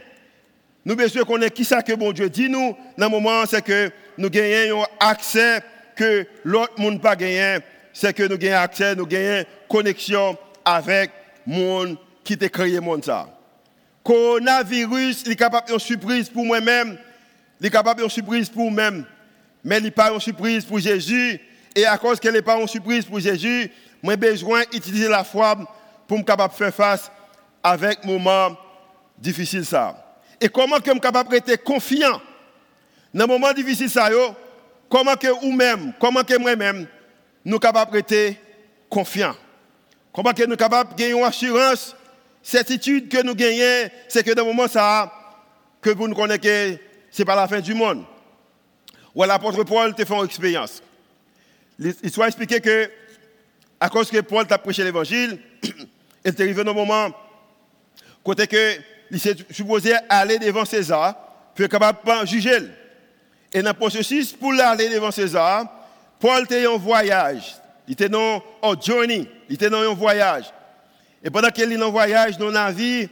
nous 0.86 0.96
besoin 0.96 1.24
qu'on 1.24 1.40
ait 1.42 1.52
qui 1.52 1.66
ça 1.66 1.84
que 1.84 1.94
bon 1.94 2.14
Dieu 2.14 2.30
dit 2.30 2.50
nous, 2.50 2.76
dans 2.98 3.06
le 3.06 3.12
moment, 3.12 3.46
c'est 3.46 3.62
que 3.62 3.92
nous 4.20 4.30
gagnons 4.30 4.86
accès 5.00 5.64
que 5.96 6.28
l'autre 6.44 6.74
monde 6.78 7.02
pas 7.02 7.16
gagné, 7.16 7.60
c'est 7.94 8.14
que 8.14 8.24
nous 8.24 8.38
gagnons 8.38 8.58
accès, 8.58 8.94
nous 8.94 9.08
gagnons 9.08 9.46
connexion 9.70 10.38
avec 10.66 11.10
le 11.48 11.54
monde 11.54 11.98
qui 12.24 12.38
a 12.40 12.50
créé 12.50 12.76
le 12.76 12.82
monde. 12.82 13.04
Ça. 13.04 13.30
Coronavirus, 14.04 15.24
il 15.26 15.32
est 15.32 15.36
capable 15.38 15.72
de 15.72 15.80
surprise 15.80 16.30
pour 16.30 16.46
moi-même, 16.46 16.98
il 17.62 17.68
est 17.68 17.70
capable 17.70 18.04
de 18.04 18.10
surprise 18.10 18.50
pour 18.50 18.70
moi-même, 18.70 19.06
mais 19.64 19.78
il 19.78 19.86
n'est 19.86 19.92
pas 19.92 20.12
une 20.12 20.20
surprise 20.20 20.66
pour 20.66 20.80
Jésus. 20.80 21.40
Et 21.74 21.86
à 21.86 21.98
cause 21.98 22.20
qu'elle 22.20 22.34
n'est 22.34 22.42
pas 22.42 22.60
une 22.60 22.68
surprise 22.68 23.06
pour 23.06 23.20
Jésus, 23.20 23.72
j'ai 24.04 24.18
besoin 24.18 24.64
d'utiliser 24.70 25.08
la 25.08 25.24
foi 25.24 25.58
pour 26.08 26.18
me 26.18 26.24
capable 26.24 26.54
faire 26.54 26.74
face 26.74 27.10
avec 27.64 28.04
moment 28.04 28.58
difficile 29.18 29.66
ça. 29.66 29.96
Et 30.42 30.50
comment 30.50 30.78
que 30.78 30.88
je 30.88 30.92
suis 30.92 31.00
capable 31.00 31.30
d'être 31.30 31.64
confiant 31.64 32.20
dans 33.14 33.26
le 33.26 33.28
moment 33.28 33.54
difficile 33.54 33.90
ça 33.90 34.10
comment 34.90 35.16
que 35.16 35.28
vous-même, 35.28 35.94
comment 36.00 36.24
que 36.24 36.38
moi-même 36.38 36.88
nous 37.46 37.54
sommes 37.54 37.60
capables 37.60 38.02
d'être 38.02 38.38
confiants. 38.90 39.36
Comment 40.14 40.34
que 40.34 40.44
nous 40.44 40.50
sommes 40.50 40.58
capables 40.58 40.94
de 40.94 40.98
gagner 40.98 41.14
une 41.14 41.24
assurance, 41.24 41.96
certitude 42.42 43.10
que 43.10 43.22
nous 43.24 43.36
gagnons, 43.36 43.90
c'est 44.08 44.24
que 44.24 44.34
dans 44.34 44.44
le 44.44 44.50
moment 44.50 44.68
ça 44.68 45.12
que 45.82 45.90
vous 45.92 46.08
nous 46.08 46.16
connaissez 46.16 46.80
ce 47.12 47.22
n'est 47.22 47.26
pas 47.26 47.36
la 47.36 47.48
fin 47.48 47.60
du 47.60 47.74
monde. 47.74 48.04
Ou 49.16 49.24
l'apôtre 49.24 49.64
Paul 49.64 49.96
te 49.96 50.06
fait 50.06 50.14
une 50.14 50.26
expérience. 50.26 50.84
Il 51.80 52.12
soit 52.12 52.28
expliqué 52.28 52.60
que, 52.60 52.92
à 53.80 53.90
cause 53.90 54.12
que 54.12 54.20
Paul 54.20 54.46
t'a 54.46 54.58
prêché 54.58 54.84
l'évangile, 54.84 55.40
il 55.64 55.72
est 56.26 56.40
arrivé 56.40 56.64
dans 56.64 56.72
un 56.72 56.76
moment, 56.76 57.10
côté 58.24 58.46
que 58.46 58.76
il 59.12 59.20
s'est 59.20 59.36
supposé 59.50 59.94
aller 60.08 60.38
devant 60.38 60.66
César, 60.66 61.16
pour 61.56 61.66
être 61.66 61.72
capable 61.72 62.22
de 62.22 62.28
juger. 62.28 62.60
Et 63.54 63.62
dans 63.62 63.72
le 63.72 63.76
processus 63.76 64.34
pour 64.34 64.54
aller 64.54 64.90
devant 64.90 65.12
César, 65.12 65.66
Paul 66.20 66.44
était 66.44 66.68
en 66.68 66.78
voyage. 66.78 67.56
Il 67.88 67.94
était 67.94 68.10
dans 68.10 68.44
un 68.62 68.80
journey. 68.80 69.28
Il 69.50 69.56
était 69.56 69.70
dans 69.70 69.80
un 69.80 69.94
voyage. 69.94 70.46
Et 71.24 71.30
pendant 71.30 71.50
qu'il 71.50 71.72
est 71.72 71.82
en 71.82 71.92
voyage 71.92 72.38
dans 72.38 72.52
la 72.52 72.72
vie, 72.72 73.10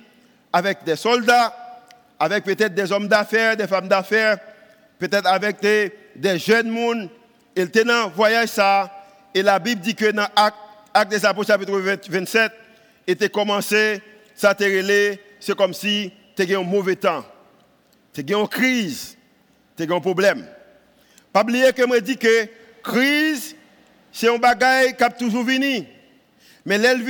avec 0.54 0.84
des 0.84 0.96
soldats, 0.96 1.54
avec 2.20 2.44
peut-être 2.44 2.74
des 2.74 2.92
hommes 2.92 3.08
d'affaires, 3.08 3.58
des 3.58 3.68
femmes 3.68 3.88
d'affaires, 3.88 4.38
peut-être 5.00 5.28
avec 5.28 5.60
des, 5.60 6.40
jeunes 6.40 6.70
monde, 6.70 7.10
il 7.56 7.64
était 7.64 7.84
dans 7.84 8.10
voyage 8.10 8.50
ça. 8.50 8.92
Et 9.34 9.42
la 9.42 9.60
Bible 9.60 9.82
dit 9.82 9.96
que 9.96 10.12
dans 10.12 10.28
Acte 10.36 11.10
des 11.10 11.26
Apôtres, 11.26 11.48
chapitre 11.48 11.78
27, 12.10 12.52
était 13.08 13.30
commencé, 13.30 14.02
ça 14.36 14.56
c'est 14.58 15.56
comme 15.56 15.74
si 15.74 16.12
tu 16.36 16.42
avais 16.44 16.56
un 16.56 16.64
mauvais 16.64 16.96
temps. 16.96 17.26
Tu 18.14 18.22
as 18.22 18.38
une 18.38 18.48
crise. 18.48 19.17
Tu 19.78 19.84
as 19.84 19.96
un 19.96 20.00
problème. 20.00 20.46
Pas 21.32 21.44
oublier 21.44 21.72
que 21.72 21.84
je 21.84 22.00
dis 22.00 22.18
que 22.18 22.48
crise, 22.84 23.56
c'est 24.12 24.28
un 24.28 24.38
bagage 24.38 24.98
qui 24.98 25.04
a 25.04 25.10
toujours 25.10 25.44
venu. 25.44 25.86
Mais 26.66 26.78
l'elle 26.78 27.04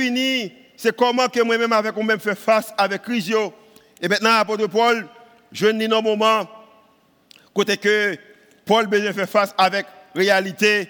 c'est 0.76 0.94
comment 0.94 1.28
que 1.28 1.42
moi-même 1.42 1.72
moi-même 1.96 2.20
faire 2.20 2.38
face 2.38 2.72
avec 2.76 3.02
crise. 3.02 3.32
Et 4.00 4.08
maintenant, 4.08 4.34
apôtre 4.34 4.66
Paul, 4.66 5.08
je 5.50 5.66
dis 5.66 5.86
un 5.86 6.00
moment, 6.02 6.46
que 7.78 8.16
Paul 8.64 8.86
besoin 8.86 9.12
faire 9.12 9.28
face 9.28 9.54
avec 9.56 9.86
réalité, 10.14 10.88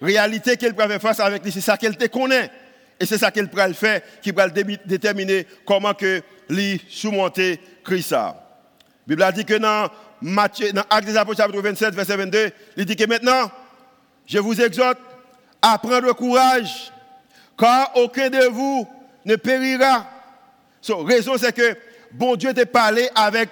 réalité 0.00 0.56
qu'il 0.56 0.74
peut 0.74 0.88
faire 0.88 1.00
face 1.00 1.20
avec 1.20 1.44
lui, 1.44 1.52
c'est 1.52 1.60
ça 1.60 1.76
qu'elle 1.76 1.96
connaît. 2.08 2.50
Et 2.98 3.06
c'est 3.06 3.18
ça 3.18 3.30
qu'elle 3.30 3.48
peut 3.48 3.72
faire, 3.74 4.00
qui 4.22 4.32
peut 4.32 4.42
déterminer 4.86 5.46
comment 5.64 5.94
que 5.94 6.22
lui 6.48 6.80
surmonter 6.88 7.60
Christ. 7.84 8.10
La 8.12 8.34
Bible 9.06 9.22
a 9.22 9.30
dit 9.30 9.44
que 9.44 9.54
dans 9.54 9.88
Matthieu, 10.20 10.72
dans 10.72 10.84
Actes 10.90 11.06
des 11.06 11.16
Apôtres, 11.16 11.38
chapitre 11.38 11.60
27, 11.60 11.94
verset 11.94 12.16
22, 12.16 12.50
il 12.76 12.84
dit 12.84 12.96
que 12.96 13.04
maintenant, 13.06 13.50
je 14.26 14.38
vous 14.38 14.60
exhorte 14.60 14.98
à 15.62 15.78
prendre 15.78 16.12
courage, 16.12 16.92
car 17.58 17.90
aucun 17.96 18.30
de 18.30 18.46
vous 18.46 18.86
ne 19.24 19.36
périra. 19.36 20.06
La 20.88 20.96
raison, 21.04 21.36
c'est 21.36 21.54
que 21.54 21.76
bon 22.12 22.36
Dieu 22.36 22.52
t'a 22.54 22.66
parlé 22.66 23.08
avec 23.14 23.48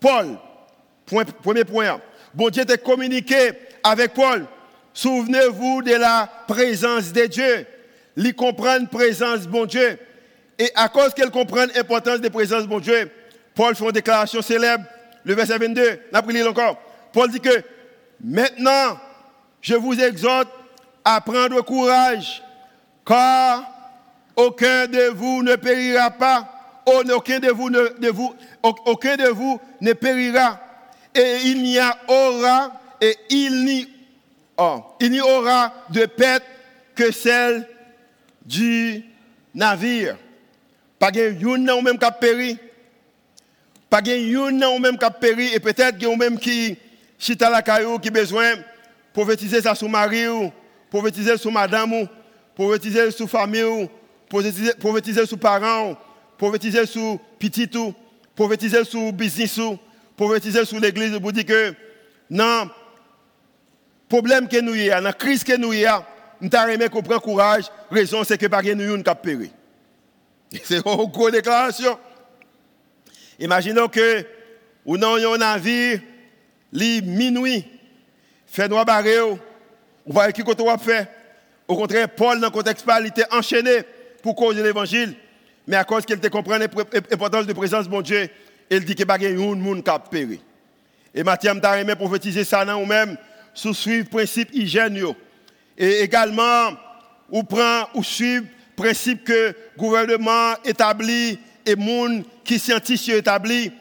Paul. 0.00 0.36
premier 1.42 1.64
point. 1.64 2.00
Bon 2.32 2.48
Dieu 2.48 2.64
t'a 2.64 2.76
communiqué 2.76 3.52
avec 3.82 4.14
Paul. 4.14 4.46
Souvenez-vous 4.92 5.82
de 5.82 5.94
la 5.94 6.28
présence 6.46 7.12
de 7.12 7.26
Dieu. 7.26 7.66
Il 8.16 8.34
comprend 8.34 8.78
la 8.78 8.86
présence 8.86 9.46
bon 9.46 9.66
Dieu. 9.66 9.98
Et 10.58 10.70
à 10.74 10.88
cause 10.88 11.14
qu'elle 11.14 11.30
comprend 11.30 11.66
l'importance 11.74 12.20
de 12.20 12.28
présence 12.28 12.64
bon 12.64 12.78
Dieu, 12.78 13.10
Paul 13.54 13.74
fait 13.74 13.84
une 13.84 13.90
déclaration 13.92 14.40
célèbre, 14.40 14.84
le 15.24 15.34
verset 15.34 15.58
22, 15.58 16.00
la 16.12 16.48
encore. 16.48 16.78
Paul 17.12 17.30
dit 17.30 17.40
que 17.40 17.62
maintenant, 18.22 18.98
je 19.60 19.74
vous 19.74 19.98
exhorte 20.00 20.48
à 21.04 21.20
prendre 21.20 21.60
courage, 21.62 22.42
car 23.06 23.64
aucun 24.36 24.86
de 24.86 25.08
vous 25.14 25.42
ne 25.42 25.56
périra 25.56 26.10
pas, 26.10 26.82
aucun 26.86 27.38
de 27.38 27.50
vous 27.50 27.70
ne, 27.70 27.98
de 27.98 28.08
vous, 28.08 28.34
aucun 28.62 29.16
de 29.16 29.28
vous 29.28 29.60
ne 29.80 29.92
périra, 29.92 30.60
et 31.14 31.38
il 31.44 31.62
n'y 31.62 31.78
aura, 32.08 32.72
et 33.00 33.16
il 33.30 33.64
n'y, 33.64 33.88
oh, 34.56 34.82
il 35.00 35.10
n'y 35.10 35.20
aura 35.20 35.72
de 35.90 36.06
perte 36.06 36.44
que 36.94 37.12
celle 37.12 37.68
du 38.44 39.04
navire. 39.54 40.16
Pas 40.98 41.10
de 41.10 41.44
ou 41.44 41.80
même 41.82 41.98
qui 41.98 42.06
péri. 42.20 42.58
Pas 43.94 44.02
de 44.02 44.10
yon 44.10 44.60
ou 44.60 44.78
même 44.80 44.98
qui 44.98 45.04
a 45.04 45.10
péri. 45.12 45.54
Et 45.54 45.60
peut-être 45.60 45.96
qu'il 45.96 46.08
y 46.08 46.12
a 46.12 46.16
même 46.16 46.36
qui 46.36 46.76
chita 47.16 47.48
la 47.48 47.62
caillou 47.62 48.00
qui 48.00 48.10
besoin 48.10 48.54
prophétiser 49.12 49.62
ça 49.62 49.72
sur 49.76 49.88
mari 49.88 50.26
ou 50.26 50.50
prophétiser 50.90 51.36
sur 51.36 51.52
madame 51.52 51.92
ou 51.92 52.08
prophétiser 52.56 53.12
sur 53.12 53.30
famille 53.30 53.62
ou 53.62 53.88
prophétiser 54.80 55.26
sur 55.26 55.38
parents 55.38 55.96
prophétiser 56.36 56.86
sur 56.86 57.20
petit 57.38 57.70
ou 57.76 57.94
prophétiser 58.34 58.82
sur 58.82 59.12
business 59.12 59.58
ou 59.58 59.78
prophétiser 60.16 60.64
sur 60.64 60.80
l'église 60.80 61.16
pour 61.20 61.30
dire 61.30 61.46
que 61.46 61.72
non 62.30 62.68
problème 64.08 64.48
que 64.48 64.60
nous 64.60 64.74
y 64.74 64.90
a, 64.90 64.96
dans 64.96 65.04
la 65.04 65.12
crise 65.12 65.44
que 65.44 65.56
nous 65.56 65.72
y 65.72 65.86
a, 65.86 66.04
nous 66.40 66.50
avons 66.52 66.88
qu'on 66.88 67.00
prend 67.00 67.20
courage, 67.20 67.66
raison 67.92 68.24
c'est 68.24 68.38
que 68.38 68.46
pas 68.48 68.60
nous 68.60 69.02
qui 69.04 69.08
a 69.08 69.14
péri. 69.14 69.52
C'est 70.64 70.78
une 70.78 70.82
grosse 70.82 71.30
déclaration. 71.30 71.96
Imaginons 73.38 73.88
que 73.88 74.24
ou 74.84 74.96
non 74.96 75.16
un 75.16 75.38
navire, 75.38 76.00
li 76.72 77.02
minuit, 77.02 77.64
fait 78.46 78.68
noir 78.68 78.84
barré, 78.84 79.20
ou 79.20 79.38
voyez 80.06 80.32
qui 80.32 80.42
côté 80.42 80.64
va 80.64 80.76
faire. 80.78 81.06
Au 81.66 81.76
contraire, 81.76 82.08
Paul, 82.10 82.40
dans 82.40 82.48
le 82.48 82.52
contexte 82.52 82.84
il 83.00 83.06
était 83.06 83.24
enchaîné 83.32 83.82
pour 84.22 84.36
causer 84.36 84.62
l'évangile. 84.62 85.14
Mais 85.66 85.76
à 85.76 85.84
cause 85.84 86.04
qu'il 86.04 86.20
comprend 86.28 86.58
l'importance 86.58 87.44
de 87.44 87.48
la 87.48 87.54
présence 87.54 87.86
de 87.86 87.90
mon 87.90 88.02
Dieu, 88.02 88.28
il 88.70 88.84
dit 88.84 88.94
qu'il 88.94 89.06
n'y 89.06 89.10
a 89.10 89.18
pas 89.18 89.18
de 89.18 89.34
monde 89.34 89.82
qui 89.82 89.90
a 89.90 89.98
péri. 89.98 90.40
Et 91.14 91.22
Matthieu 91.22 91.54
m'a 91.54 91.80
aimé 91.80 91.94
prophétiser 91.94 92.44
ça 92.44 92.64
dans 92.64 92.78
nous-mêmes, 92.80 93.16
sous 93.54 93.72
suivre 93.72 94.08
principe 94.08 94.52
hygiène. 94.52 95.00
Et 95.78 96.00
également, 96.00 96.72
ou 97.30 97.42
prend 97.44 97.88
ou 97.94 98.02
suivre 98.02 98.46
principe 98.76 99.24
que 99.24 99.32
le 99.32 99.56
gouvernement 99.78 100.54
établit 100.64 101.38
et 101.66 101.76
monde 101.76 102.24
qui 102.44 102.58
scientifique 102.58 103.14
établit 103.14 103.72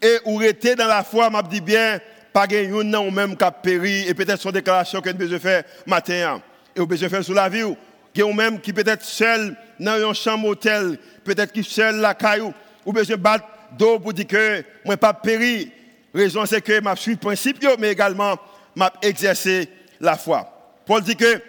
et 0.00 0.18
ou 0.24 0.36
rester 0.36 0.74
dans 0.74 0.86
la 0.86 1.04
foi, 1.04 1.30
m'a 1.30 1.42
dit 1.42 1.60
bien, 1.60 2.00
pas 2.32 2.46
gagner 2.46 2.84
non 2.84 3.10
même 3.10 3.36
qui 3.36 3.44
a 3.44 3.50
péri 3.50 4.08
et 4.08 4.14
peut-être 4.14 4.40
son 4.40 4.50
déclaration 4.50 5.00
que 5.00 5.10
nous 5.10 5.38
faire 5.38 5.64
matin 5.86 6.34
hein. 6.34 6.42
et 6.74 6.80
ou 6.80 6.86
besoin 6.86 7.08
faire 7.08 7.24
sur 7.24 7.34
la 7.34 7.48
vie 7.48 7.62
ou 7.62 8.32
même 8.32 8.60
qui 8.60 8.72
peut-être 8.72 9.04
seul 9.04 9.56
dans 9.78 10.10
un 10.10 10.12
chambre 10.12 10.48
hôtel, 10.48 10.98
peut-être 11.24 11.52
qui 11.52 11.64
seul 11.64 11.96
la 11.96 12.14
caillou 12.14 12.52
ou 12.84 12.92
besoin 12.92 13.16
battre 13.16 13.46
d'eau 13.78 13.98
pour 13.98 14.12
dire 14.12 14.26
que 14.26 14.64
moi 14.84 14.96
pas 14.96 15.14
péri. 15.14 15.72
Raison 16.14 16.44
c'est 16.44 16.60
que 16.60 16.80
m'a 16.80 16.96
suivi 16.96 17.16
principe 17.16 17.64
mais 17.78 17.92
également 17.92 18.36
m'a 18.74 18.92
exercé 19.02 19.68
la 20.00 20.16
foi. 20.16 20.48
Paul 20.84 21.02
dit 21.02 21.16
que 21.16 21.40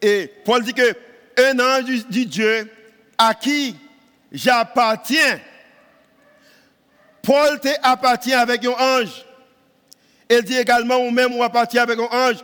et 0.00 0.30
Paul 0.44 0.62
dit 0.62 0.72
que 0.72 0.94
un 1.38 1.58
ange 1.58 2.06
du 2.08 2.26
Dieu 2.26 2.70
à 3.16 3.34
qui 3.34 3.76
j'appartiens. 4.32 5.40
Paul 7.22 7.60
t'appartient 7.60 8.34
avec 8.34 8.64
un 8.64 8.70
ange. 8.70 9.24
Il 10.30 10.42
dit 10.42 10.56
également, 10.56 10.96
ou 10.98 11.10
même, 11.10 11.32
on 11.32 11.42
appartient 11.42 11.78
avec 11.78 11.98
un 11.98 12.02
ange. 12.02 12.36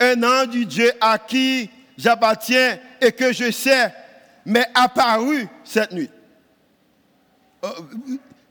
Un 0.00 0.22
ange 0.22 0.48
du 0.48 0.66
Dieu 0.66 0.92
à 1.00 1.18
qui 1.18 1.70
j'appartiens 1.96 2.78
et 3.00 3.12
que 3.12 3.32
je 3.32 3.50
sais, 3.50 3.92
m'est 4.44 4.70
apparu 4.74 5.46
cette 5.64 5.92
nuit. 5.92 6.10
Euh, 7.64 7.68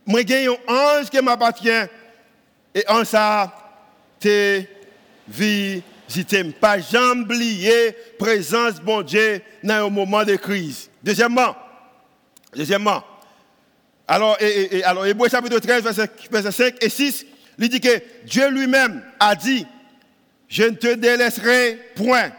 moi, 0.06 0.20
j'ai 0.26 0.46
un 0.46 0.56
ange 0.68 1.10
qui 1.10 1.20
m'appartient 1.20 1.68
et 2.74 2.84
en 2.88 3.04
ça, 3.04 3.52
t'es 4.18 4.68
visité. 5.26 6.44
Pas 6.44 6.78
jamais 6.78 7.22
oublier 7.22 7.96
présence 8.18 8.80
bon 8.80 9.02
Dieu 9.02 9.42
dans 9.62 9.86
un 9.86 9.90
moment 9.90 10.24
de 10.24 10.36
crise. 10.36 10.88
Deuxièmement, 11.02 11.56
deuxièmement, 12.54 13.02
alors, 14.06 14.36
alors 14.84 15.06
Hébreu 15.06 15.28
chapitre 15.28 15.58
13, 15.60 15.84
verset, 15.84 16.52
5 16.52 16.74
et 16.80 16.88
6, 16.88 17.26
il 17.58 17.68
dit 17.68 17.80
que 17.80 18.02
Dieu 18.24 18.50
lui-même 18.50 19.02
a 19.20 19.36
dit, 19.36 19.66
je 20.48 20.64
ne 20.64 20.70
te 20.70 20.94
délaisserai 20.94 21.78
point, 21.94 22.32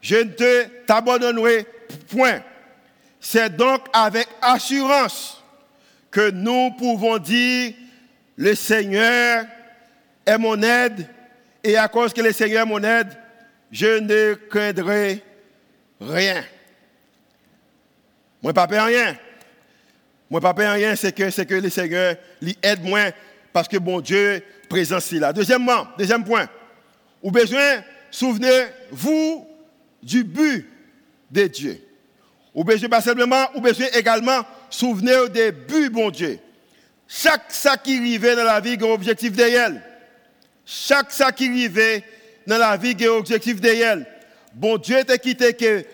je 0.00 0.16
ne 0.16 0.30
te 0.30 0.64
t'abandonnerai 0.84 1.66
point. 2.10 2.42
C'est 3.20 3.54
donc 3.56 3.82
avec 3.92 4.26
assurance 4.40 5.40
que 6.10 6.30
nous 6.30 6.72
pouvons 6.72 7.18
dire, 7.18 7.72
le 8.36 8.56
Seigneur 8.56 9.44
est 10.26 10.38
mon 10.38 10.60
aide, 10.60 11.06
et 11.62 11.76
à 11.76 11.86
cause 11.86 12.12
que 12.12 12.20
le 12.20 12.32
Seigneur 12.32 12.62
est 12.62 12.68
mon 12.68 12.82
aide, 12.82 13.16
je 13.70 13.98
ne 14.00 14.34
craindrai 14.34 15.22
rien. 16.00 16.42
Moi, 18.42 18.52
pas 18.52 18.66
rien. 18.66 19.16
Moi, 20.32 20.40
pas 20.40 20.54
rien, 20.72 20.96
c'est 20.96 21.12
que, 21.12 21.28
c'est 21.28 21.44
que 21.44 21.56
le 21.56 21.68
Seigneur 21.68 22.16
l'aide 22.40 22.82
moins 22.82 23.10
parce 23.52 23.68
que 23.68 23.76
bon 23.76 24.00
Dieu 24.00 24.42
présent 24.66 24.96
ici 24.96 25.18
là. 25.18 25.30
Deuxièmement, 25.30 25.86
deuxième 25.98 26.24
point, 26.24 26.48
vous 27.22 27.30
besoin, 27.30 27.82
souvenez-vous 28.10 29.46
du 30.02 30.24
but 30.24 30.66
de 31.30 31.46
Dieu. 31.48 31.86
Ou 32.54 32.64
besoin 32.64 32.88
pas 32.88 33.02
simplement, 33.02 33.44
ou 33.54 33.60
besoin 33.60 33.88
également, 33.92 34.40
souvenez 34.70 35.28
des 35.28 35.52
buts, 35.52 35.90
bon 35.90 36.08
Dieu. 36.08 36.38
Chaque 37.06 37.44
ça 37.50 37.76
qui 37.76 37.98
arrive 37.98 38.34
dans 38.34 38.44
la 38.44 38.58
vie 38.58 38.78
a 38.80 38.86
un 38.86 38.88
objectif 38.88 39.32
derrière. 39.32 39.72
Chaque 40.64 41.12
ça 41.12 41.30
qui 41.30 41.46
arrive 41.46 42.02
dans 42.46 42.56
la 42.56 42.78
vie 42.78 42.96
a 42.98 43.04
un 43.04 43.18
objectif 43.18 43.60
derrière. 43.60 43.98
Bon 44.54 44.78
Dieu 44.78 45.04
t'a 45.04 45.18
quitté 45.18 45.52
que 45.52 45.84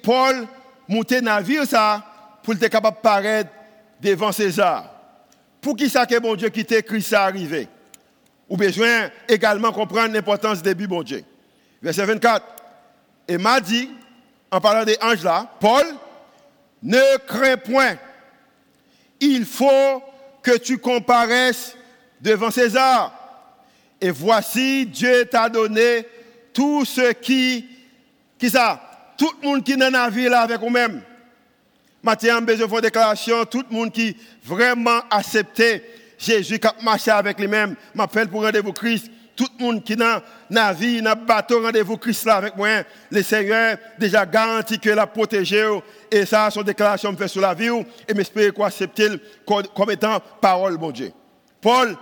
Paul 0.00 0.46
montait 0.86 1.20
navire 1.20 1.66
ça 1.66 2.06
pour 2.44 2.54
être 2.54 2.68
capable 2.68 2.96
de 2.96 3.02
paraître 3.02 3.50
devant 4.00 4.32
César. 4.32 4.90
Pour 5.60 5.76
qui 5.76 5.88
ça 5.90 6.06
que 6.06 6.18
bon 6.18 6.34
Dieu 6.34 6.48
quitté 6.48 6.82
Christ 6.82 7.10
ça 7.10 7.24
arrivé? 7.24 7.68
Ou 8.48 8.56
besoin 8.56 9.10
également 9.28 9.72
comprendre 9.72 10.14
l'importance 10.14 10.62
des 10.62 10.74
buts 10.74 10.86
bon 10.86 11.02
Dieu. 11.02 11.24
Verset 11.82 12.04
24. 12.04 12.44
Et 13.28 13.38
m'a 13.38 13.60
dit, 13.60 13.90
en 14.50 14.60
parlant 14.60 14.84
des 14.84 14.98
anges 15.00 15.22
là, 15.22 15.46
Paul, 15.60 15.86
ne 16.82 17.18
crains 17.26 17.56
point. 17.56 17.96
Il 19.20 19.44
faut 19.44 20.02
que 20.42 20.56
tu 20.56 20.78
comparaisses 20.78 21.76
devant 22.20 22.50
César. 22.50 23.16
Et 24.00 24.10
voici, 24.10 24.86
Dieu 24.86 25.26
t'a 25.26 25.48
donné 25.48 26.06
tout 26.52 26.84
ce 26.84 27.12
qui, 27.12 27.68
qui 28.38 28.50
ça, 28.50 28.80
tout 29.16 29.30
le 29.42 29.48
monde 29.48 29.62
qui 29.62 29.72
est 29.72 29.76
dans 29.76 29.90
la 29.90 30.08
là 30.08 30.40
avec 30.40 30.58
vous-même. 30.58 31.02
Matin, 32.02 32.40
besoin 32.40 32.66
de 32.66 32.80
déclaration, 32.80 33.44
tout 33.44 33.64
le 33.68 33.76
monde 33.76 33.92
qui 33.92 34.16
vraiment 34.44 35.00
accepté 35.10 35.82
Jésus 36.20 36.58
qui 36.58 36.66
a 36.66 36.74
marché 36.82 37.10
avec 37.10 37.38
lui-même, 37.40 37.74
m'appelle 37.94 38.28
pour 38.28 38.42
rendez-vous 38.42 38.72
Christ. 38.72 39.10
Tout 39.34 39.48
le 39.58 39.64
monde 39.64 39.82
qui 39.82 39.96
dans 39.96 40.20
la 40.50 40.72
vie, 40.74 41.00
dans 41.00 41.18
le 41.18 41.24
bateau, 41.24 41.62
rendez-vous 41.62 41.96
Christ 41.96 42.26
là 42.26 42.36
avec 42.36 42.56
moi. 42.56 42.82
Le 43.10 43.22
Seigneur 43.22 43.78
déjà 43.98 44.26
garanti 44.26 44.78
que 44.78 44.90
la 44.90 45.06
protéger. 45.06 45.66
Et 46.10 46.26
ça, 46.26 46.50
son 46.50 46.62
déclaration 46.62 47.10
me 47.10 47.16
fait 47.16 47.28
sur 47.28 47.40
la 47.40 47.54
vie. 47.54 47.70
Et 48.06 48.12
m'espère 48.12 48.52
qu'on 48.52 48.64
accepte 48.64 49.02
comme 49.46 49.90
étant 49.90 50.20
parole, 50.42 50.76
bon 50.76 50.90
Dieu. 50.90 51.10
Paul, 51.62 51.96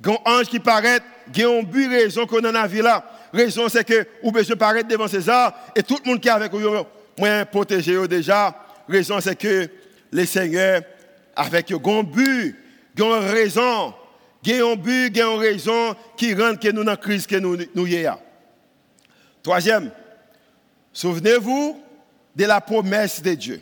grand 0.00 0.22
ange 0.24 0.46
qui 0.46 0.58
paraît, 0.58 1.00
il 1.34 1.42
y 1.42 1.44
a 1.44 1.50
une 1.50 1.90
raison 1.90 2.26
qu'on 2.26 2.38
a 2.38 2.42
dans 2.42 2.52
la 2.52 2.66
vie 2.66 2.80
là. 2.80 3.04
Raison, 3.30 3.68
c'est 3.68 3.84
que, 3.84 4.06
ou 4.22 4.32
besoin 4.32 4.56
paraître 4.56 4.88
devant 4.88 5.08
César, 5.08 5.52
et 5.76 5.82
tout 5.82 5.98
le 6.02 6.10
monde 6.10 6.20
qui 6.20 6.28
est 6.28 6.30
avec 6.30 6.50
vous, 6.50 6.60
moi, 7.18 7.44
protéger 7.44 8.08
déjà. 8.08 8.54
Raison, 8.88 9.20
c'est 9.20 9.36
que 9.36 9.68
le 10.10 10.26
Seigneur, 10.26 10.82
avec 11.34 11.70
un 11.70 12.02
but, 12.02 12.56
une 12.96 13.04
raison, 13.04 13.94
un 14.46 14.76
but, 14.76 15.16
une 15.16 15.38
raison 15.38 15.96
qui 16.16 16.34
rend 16.34 16.56
que 16.56 16.68
nous 16.68 16.84
dans 16.84 16.92
la 16.92 16.96
crise 16.96 17.26
que 17.26 17.36
nous 17.36 17.56
nous 17.74 17.88
Troisième, 19.42 19.90
souvenez-vous 20.92 21.82
de 22.34 22.44
la 22.44 22.60
promesse 22.60 23.22
de 23.22 23.34
Dieu. 23.34 23.60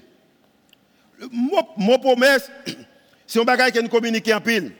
Mon 1.77 1.99
promesse, 1.99 2.51
c'est 3.27 3.41
un 3.41 3.45
bagage 3.45 3.73
que 3.73 3.81
nous 3.81 3.89
communiquons 3.89 4.37
en 4.37 4.41
pile. 4.41 4.73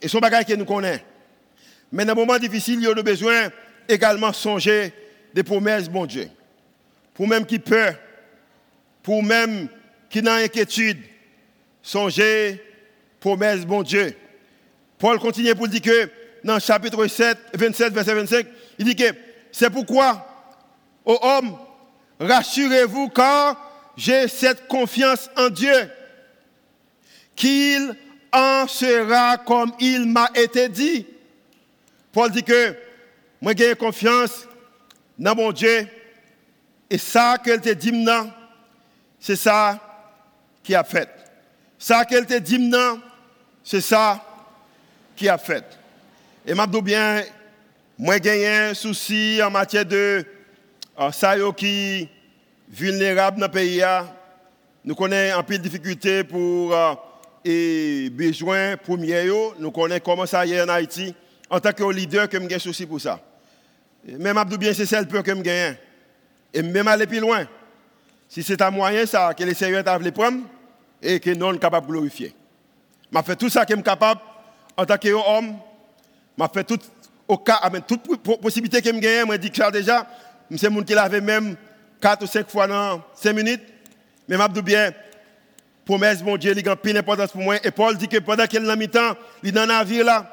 Et 0.00 0.08
c'est 0.08 0.16
un 0.16 0.20
bagage 0.20 0.46
que 0.46 0.54
nous 0.54 0.64
connaissons. 0.64 1.02
Mais 1.90 2.04
dans 2.04 2.12
un 2.12 2.16
moment 2.16 2.38
difficile, 2.38 2.78
il 2.80 2.84
y 2.84 2.86
a 2.86 2.94
besoin 3.02 3.50
également 3.88 4.32
songer 4.32 4.92
des 5.34 5.42
promesses, 5.42 5.88
bon 5.88 6.06
Dieu. 6.06 6.28
Pour 7.14 7.28
même 7.28 7.44
qui 7.44 7.58
peur, 7.58 7.94
pour 9.02 9.22
même 9.22 9.68
qui 10.08 10.22
n'a 10.22 10.34
inquiétude, 10.34 10.98
songer 11.82 12.62
promesses, 13.18 13.64
bon 13.64 13.82
Dieu. 13.82 14.16
Paul 14.98 15.18
continue 15.18 15.54
pour 15.54 15.68
dire 15.68 15.82
que 15.82 16.10
dans 16.44 16.58
chapitre 16.58 17.06
7, 17.06 17.38
27, 17.54 17.92
verset 17.92 18.14
25, 18.14 18.46
il 18.78 18.84
dit 18.84 18.96
que 18.96 19.14
c'est 19.50 19.70
pourquoi, 19.70 20.26
ô 21.04 21.18
hommes, 21.22 21.56
rassurez-vous 22.20 23.08
car 23.08 23.92
j'ai 23.96 24.28
cette 24.28 24.66
confiance 24.68 25.30
en 25.36 25.50
Dieu, 25.50 25.90
qu'il 27.34 27.94
en 28.32 28.66
sera 28.66 29.38
comme 29.38 29.72
il 29.80 30.06
m'a 30.06 30.30
été 30.34 30.68
dit. 30.68 31.06
Paul 32.12 32.30
dit 32.30 32.42
que 32.42 32.74
moi 33.40 33.52
j'ai 33.56 33.74
confiance 33.74 34.46
dans 35.18 35.34
mon 35.34 35.52
Dieu 35.52 35.86
et 36.90 36.98
ça 36.98 37.38
qu'elle 37.42 37.60
te 37.60 37.70
dit 37.70 37.92
maintenant, 37.92 38.30
c'est 39.22 39.36
ça 39.36 39.78
qui 40.64 40.74
a 40.74 40.82
fait. 40.82 41.08
Ça 41.78 42.04
qu'elle 42.04 42.26
te 42.26 42.36
dit 42.38 42.58
c'est 43.62 43.80
ça 43.80 44.20
qui 45.14 45.28
a 45.28 45.38
fait. 45.38 45.64
Et 46.44 46.54
m'a 46.54 46.66
bien, 46.66 47.22
moi 47.96 48.16
j'ai 48.20 48.48
un 48.48 48.74
souci 48.74 49.40
en 49.40 49.48
matière 49.48 49.86
de 49.86 50.26
euh, 50.98 51.12
ça 51.12 51.36
qui 51.56 52.08
vulnérable 52.68 53.38
dans 53.38 53.46
le 53.46 53.52
pays. 53.52 53.84
Nous 54.84 54.96
connaissons 54.96 55.38
un 55.38 55.42
peu 55.44 55.56
de 55.56 55.62
difficultés 55.62 56.24
pour 56.24 56.74
euh, 56.74 56.94
et 57.44 58.10
besoin 58.10 58.76
premier. 58.76 59.30
Nous 59.56 59.70
connaissons 59.70 60.02
comment 60.04 60.26
ça 60.26 60.44
y 60.44 60.54
est 60.54 60.62
en 60.62 60.68
Haïti. 60.68 61.14
En 61.48 61.60
tant 61.60 61.72
que 61.72 61.84
leader, 61.92 62.28
que 62.28 62.38
j'ai 62.48 62.58
souci 62.58 62.86
pour 62.86 63.00
ça. 63.00 63.20
Même 64.04 64.36
Abdou 64.36 64.58
bien, 64.58 64.74
c'est 64.74 64.86
celle 64.86 65.06
peur 65.06 65.22
que 65.22 65.32
je 65.32 65.74
Et 66.54 66.62
même 66.62 66.88
aller 66.88 67.06
plus 67.06 67.20
loin. 67.20 67.46
Si 68.32 68.42
c'est 68.42 68.62
un 68.62 68.70
moyen, 68.70 69.04
ça, 69.04 69.34
que 69.34 69.44
les 69.44 69.52
seigneurs 69.52 69.84
doivent 69.84 70.00
les 70.00 70.10
prendre 70.10 70.44
et 71.02 71.20
que 71.20 71.28
nous 71.28 71.44
sommes 71.44 71.58
capables 71.58 71.86
de 71.86 71.92
glorifier. 71.92 72.34
Je 73.14 73.20
fait 73.20 73.36
tout 73.36 73.50
ça 73.50 73.66
que 73.66 73.72
je 73.72 73.74
suis 73.74 73.82
capable 73.82 74.22
en 74.74 74.86
tant 74.86 74.96
qu'homme. 74.96 75.58
Je 76.38 76.44
fait 76.54 76.64
tout, 76.64 76.78
au 77.28 77.36
cas, 77.36 77.60
toute 77.86 78.22
possibilité 78.40 78.80
que 78.80 78.88
je 78.88 78.98
gagne, 79.00 79.30
je 79.32 79.36
dis 79.36 79.50
que 79.50 79.70
déjà, 79.70 80.06
c'est 80.56 80.70
monde 80.70 80.86
qui 80.86 80.94
l'avait 80.94 81.20
même 81.20 81.56
4 82.00 82.22
ou 82.22 82.26
5 82.26 82.48
fois 82.48 82.66
dans 82.66 83.02
5 83.16 83.34
minutes. 83.34 83.60
Mais 84.26 84.38
je 84.38 84.48
dis 84.48 84.62
bien, 84.62 84.94
promesse, 85.84 86.22
mon 86.22 86.38
Dieu, 86.38 86.54
il 86.56 86.66
a 86.66 86.76
une 86.82 86.96
importance 86.96 87.32
pour 87.32 87.42
moi. 87.42 87.56
Et 87.62 87.70
Paul 87.70 87.98
dit 87.98 88.08
que 88.08 88.16
pendant 88.16 88.46
qu'il 88.46 88.64
est 88.64 88.66
dans 88.66 88.78
mi-temps, 88.78 89.12
il 89.42 89.50
est 89.50 89.52
dans 89.52 89.66
la 89.66 89.84
vie 89.84 90.02
là, 90.02 90.26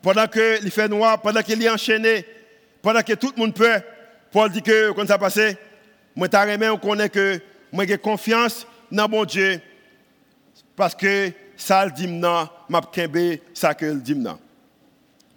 pendant 0.00 0.28
qu'il 0.28 0.70
fait 0.70 0.86
noir, 0.86 1.20
pendant 1.20 1.42
qu'il 1.42 1.60
est 1.60 1.68
enchaîné, 1.68 2.24
pendant 2.80 3.02
que 3.02 3.14
tout 3.14 3.32
le 3.34 3.40
monde 3.40 3.52
peut, 3.52 3.80
Paul 4.30 4.48
dit 4.48 4.62
que, 4.62 4.92
quand 4.92 5.08
ça 5.08 5.18
passe, 5.18 5.40
moi, 6.14 6.28
je 6.30 6.68
on 6.70 6.78
connaît 6.78 7.08
que 7.08 7.40
moi, 7.72 7.86
j'ai 7.86 7.98
confiance 7.98 8.66
dans 8.90 9.08
mon 9.08 9.24
Dieu, 9.24 9.60
parce 10.76 10.94
que 10.94 11.32
ça 11.56 11.84
le 11.84 11.92
dit 11.92 12.06
maintenant, 12.06 12.50
m'a 12.68 12.80
ça 13.54 13.74
que 13.74 13.86
le 13.86 14.00
dit. 14.00 14.16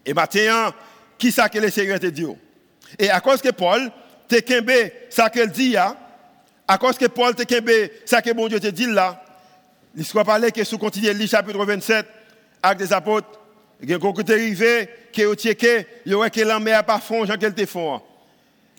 Et 0.06 0.14
maintenant, 0.14 0.74
qui 1.18 1.32
ça 1.32 1.50
que 1.50 1.60
le 1.60 1.70
Seigneur 1.70 2.00
te 2.00 2.08
dit? 2.08 2.26
Et 3.00 3.10
à 3.10 3.20
cause 3.22 3.42
que 3.42 3.50
Paul 3.50 3.92
te 4.28 4.40
kembe 4.40 4.92
ça 5.10 5.30
que 5.30 5.46
dit 5.46 5.76
à 5.78 6.78
cause 6.78 6.98
que 6.98 7.06
Paul 7.06 7.36
te 7.36 7.44
kembe 7.44 7.90
ça 8.06 8.22
que 8.22 8.32
bon 8.32 8.48
Dieu 8.48 8.60
te 8.60 8.68
dit 8.68 8.88
là, 8.88 9.24
l'histoire 9.96 10.26
parlait 10.26 10.52
que 10.52 10.64
sous 10.64 10.78
continuer 10.78 11.14
le 11.14 11.26
chapitre 11.26 11.64
27 11.64 12.06
avec 12.62 12.80
des 12.80 12.92
apôtres, 12.92 13.40
il 13.82 13.90
y 13.90 13.94
a 13.94 13.98
un 13.98 14.00
arrivé 14.00 14.90
qui 15.12 15.22
est 15.22 15.26
au 15.26 15.36
il 16.06 16.12
y 16.12 16.14
aurait 16.16 16.32
que 16.32 16.42
la 16.42 16.60
mer 16.60 16.84
pas 16.84 17.00
fond, 17.00 17.26
Jean 17.26 17.38
qu'elle 17.38 17.54
te. 17.54 17.66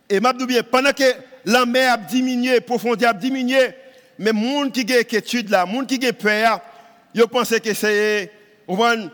Et 0.08 0.20
m'a 0.20 0.32
pendant 0.70 0.92
que 0.92 1.04
la 1.46 1.64
mer 1.64 1.92
a 1.92 1.96
diminué, 1.96 2.60
profondeur 2.60 3.10
a 3.10 3.14
diminué, 3.14 3.70
mais 4.18 4.32
monde 4.32 4.72
qui 4.72 4.92
a 4.92 4.98
étude 4.98 5.48
là, 5.48 5.64
monde 5.64 5.86
qui 5.86 6.04
a 6.04 6.12
peur, 6.12 6.60
ils 7.14 7.26
pensent 7.26 7.58
que 7.60 7.72
c'est 7.72 8.30
on 8.68 9.10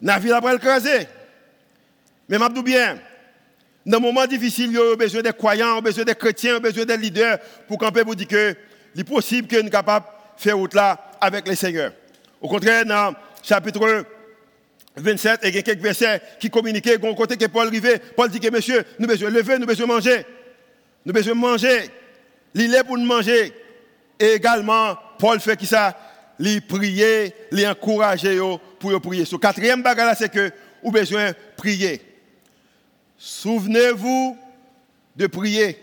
navire 0.00 0.36
après 0.36 0.56
écrasé. 0.56 1.06
Mais 2.28 2.38
m'a 2.38 2.48
bien 2.48 2.98
Dans 3.84 3.98
un 3.98 4.00
moment 4.00 4.26
difficile, 4.26 4.70
il 4.70 4.72
y 4.72 4.78
a 4.78 4.96
besoin 4.96 5.20
des 5.20 5.32
croyants, 5.32 5.82
besoin 5.82 6.04
des 6.04 6.14
chrétiens, 6.14 6.60
besoin 6.60 6.86
des 6.86 6.96
leaders 6.96 7.38
pour 7.68 7.76
camper 7.76 8.04
pour 8.04 8.16
dire 8.16 8.26
que 8.26 8.56
c'est 8.96 9.04
possible 9.04 9.46
que 9.46 9.60
nous 9.60 9.68
capables 9.68 10.06
de 10.06 10.42
faire 10.42 10.56
route 10.56 10.72
là 10.72 11.12
avec 11.20 11.46
les 11.46 11.56
seigneurs. 11.56 11.92
Au 12.40 12.48
contraire, 12.48 12.86
dans 12.86 13.14
chapitre 13.42 14.06
27, 14.96 15.40
il 15.44 15.54
y 15.54 15.58
a 15.58 15.62
quelques 15.62 15.82
versets 15.82 16.22
qui 16.40 16.48
communiquaient, 16.48 16.96
bon 16.96 17.14
côté 17.14 17.36
que 17.36 17.46
Paul 17.46 17.66
arrivait, 17.66 17.98
Paul 18.16 18.30
dit 18.30 18.40
que 18.40 18.50
monsieur, 18.50 18.82
nous 18.98 19.06
besoin 19.06 19.28
lever, 19.28 19.58
nous 19.58 19.66
besoin 19.66 19.86
manger. 19.86 20.24
Nous 21.04 21.12
besoin 21.12 21.34
manger. 21.34 21.90
Il 22.54 22.74
est 22.74 22.84
pour 22.84 22.98
nous 22.98 23.06
manger. 23.06 23.52
Et 24.18 24.32
également, 24.32 24.96
Paul 25.18 25.40
fait 25.40 25.56
qui 25.56 25.66
ça? 25.66 25.96
Il 26.38 26.62
prier, 26.66 27.34
il 27.52 27.66
encourager 27.66 28.38
pour 28.78 29.00
prier. 29.00 29.24
Ce 29.24 29.36
quatrième 29.36 29.82
bagage 29.82 30.16
c'est 30.18 30.32
que 30.32 30.50
vous 30.82 30.90
besoin 30.90 31.32
prier. 31.56 32.00
Souvenez-vous 33.18 34.38
de 35.14 35.26
prier. 35.26 35.78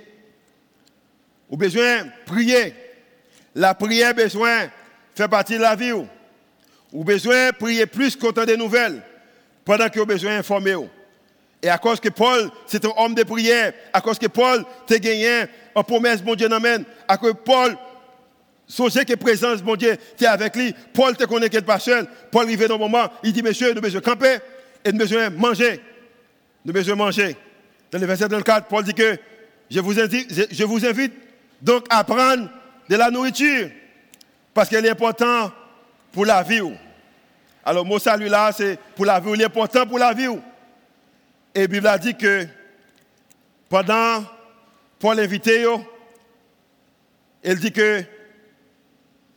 Vous 1.50 1.58
besoin 1.58 2.08
prier. 2.26 2.74
La 3.54 3.76
prière 3.76 4.16
besoin 4.16 4.70
fait 5.16 5.28
partie 5.28 5.58
de 5.58 5.62
la 5.62 5.76
vie. 5.76 5.94
Vous 6.92 7.04
besoin 7.04 7.52
prier 7.52 7.86
plus 7.86 8.16
qu'autant 8.16 8.46
des 8.46 8.58
nouvelles 8.58 9.02
pendant 9.64 9.90
que 9.90 10.00
vous 10.00 10.06
besoin 10.06 10.38
d'informer. 10.38 10.76
Et 11.68 11.70
à 11.70 11.78
cause 11.78 12.00
que 12.00 12.08
Paul, 12.08 12.50
c'est 12.66 12.86
un 12.86 12.94
homme 12.96 13.14
de 13.14 13.24
prière, 13.24 13.74
à 13.92 14.00
cause 14.00 14.18
que 14.18 14.28
Paul 14.28 14.64
t'a 14.88 15.00
gagné 15.00 15.48
en 15.76 15.84
promesse, 15.84 16.24
bon 16.24 16.34
Dieu, 16.34 16.50
amène, 16.50 16.86
à 17.10 17.18
cause 17.18 17.34
que 17.34 17.40
Paul, 17.40 17.76
songez 18.66 19.04
que 19.04 19.16
présence, 19.16 19.62
bon 19.62 19.76
Dieu, 19.76 19.98
tu 20.18 20.24
es 20.24 20.28
avec 20.28 20.56
lui. 20.56 20.74
Paul 20.94 21.18
te 21.18 21.26
connaît 21.26 21.50
qu'elle 21.50 21.66
pas 21.66 21.78
seul. 21.78 22.08
Paul 22.32 22.46
arrive 22.46 22.68
dans 22.70 22.76
un 22.76 22.78
moment, 22.78 23.10
il 23.22 23.34
dit, 23.34 23.44
monsieur, 23.44 23.74
nous 23.74 23.82
besoin 23.82 24.00
camper 24.00 24.38
et 24.86 24.94
nous 24.94 24.98
besoin 24.98 25.30
manger. 25.30 25.82
Nous 26.64 26.72
besoin 26.72 26.96
manger. 26.96 27.36
Dans 27.92 28.00
le 28.00 28.06
verset 28.06 28.30
34, 28.30 28.68
Paul 28.68 28.86
dit 28.86 28.94
que 28.94 29.18
je 29.70 29.82
vous 29.82 30.00
invite, 30.00 30.50
je 30.50 30.64
vous 30.64 30.86
invite 30.86 31.12
donc 31.62 31.86
à 31.90 32.02
prendre 32.06 32.50
de 32.88 32.96
la 32.96 33.12
nourriture 33.12 33.72
parce 34.54 34.70
qu'elle 34.70 34.86
est 34.86 34.92
importante 34.92 35.52
pour 36.14 36.26
la 36.26 36.44
vie. 36.44 36.62
Alors, 37.66 37.84
le 37.84 37.90
mot 37.90 38.00
salut 38.00 38.30
là, 38.30 38.54
c'est 38.54 38.80
pour 38.96 39.06
la 39.06 39.20
vie, 39.20 39.32
il 39.34 39.42
est 39.42 39.46
important 39.46 39.86
pour 39.86 40.00
la 40.00 40.14
vie. 40.14 40.30
Et 41.58 41.62
la 41.62 41.68
Bible 41.68 41.88
a 41.88 41.98
dit 41.98 42.14
que 42.14 42.46
pendant 43.68 44.24
Paul 45.00 45.18
l'inviter, 45.18 45.66
elle 47.42 47.58
dit 47.58 47.72
que 47.72 48.04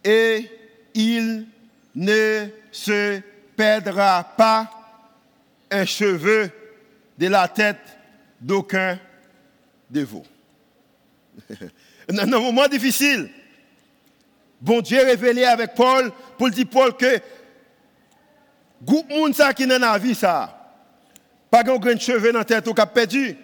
et 0.05 0.47
il 0.93 1.47
ne 1.95 2.47
se 2.71 3.23
perdra 3.57 4.23
pas 4.37 4.71
un 5.71 5.87
cheveu 5.87 6.51
de 7.17 7.27
la 7.27 7.49
tête 7.49 7.99
d'aucun 8.39 9.01
de 9.89 10.03
vous. 10.03 10.27
Dans 12.07 12.23
un 12.23 12.27
moment 12.39 12.69
difficile, 12.69 13.31
bon 14.61 14.83
Dieu 14.83 15.03
révélé 15.07 15.45
avec 15.47 15.75
Paul 15.75 16.13
pour 16.37 16.51
dire 16.51 16.69
Paul 16.71 16.95
que 16.95 17.19
groupe 18.83 19.09
monde 19.09 19.33
qui 19.57 19.67
dans 19.67 19.81
la 19.81 19.97
vie 19.97 20.15
ça 20.15 20.60
pas 21.51 21.63
de 21.63 21.77
grain 21.79 21.95
de 21.95 22.01
cheveux 22.01 22.33
dans 22.33 22.39
la 22.39 22.45
tête 22.45 22.67
ou 22.69 22.75
qui 22.75 22.81
a 22.81 22.87
perdu. 22.87 23.37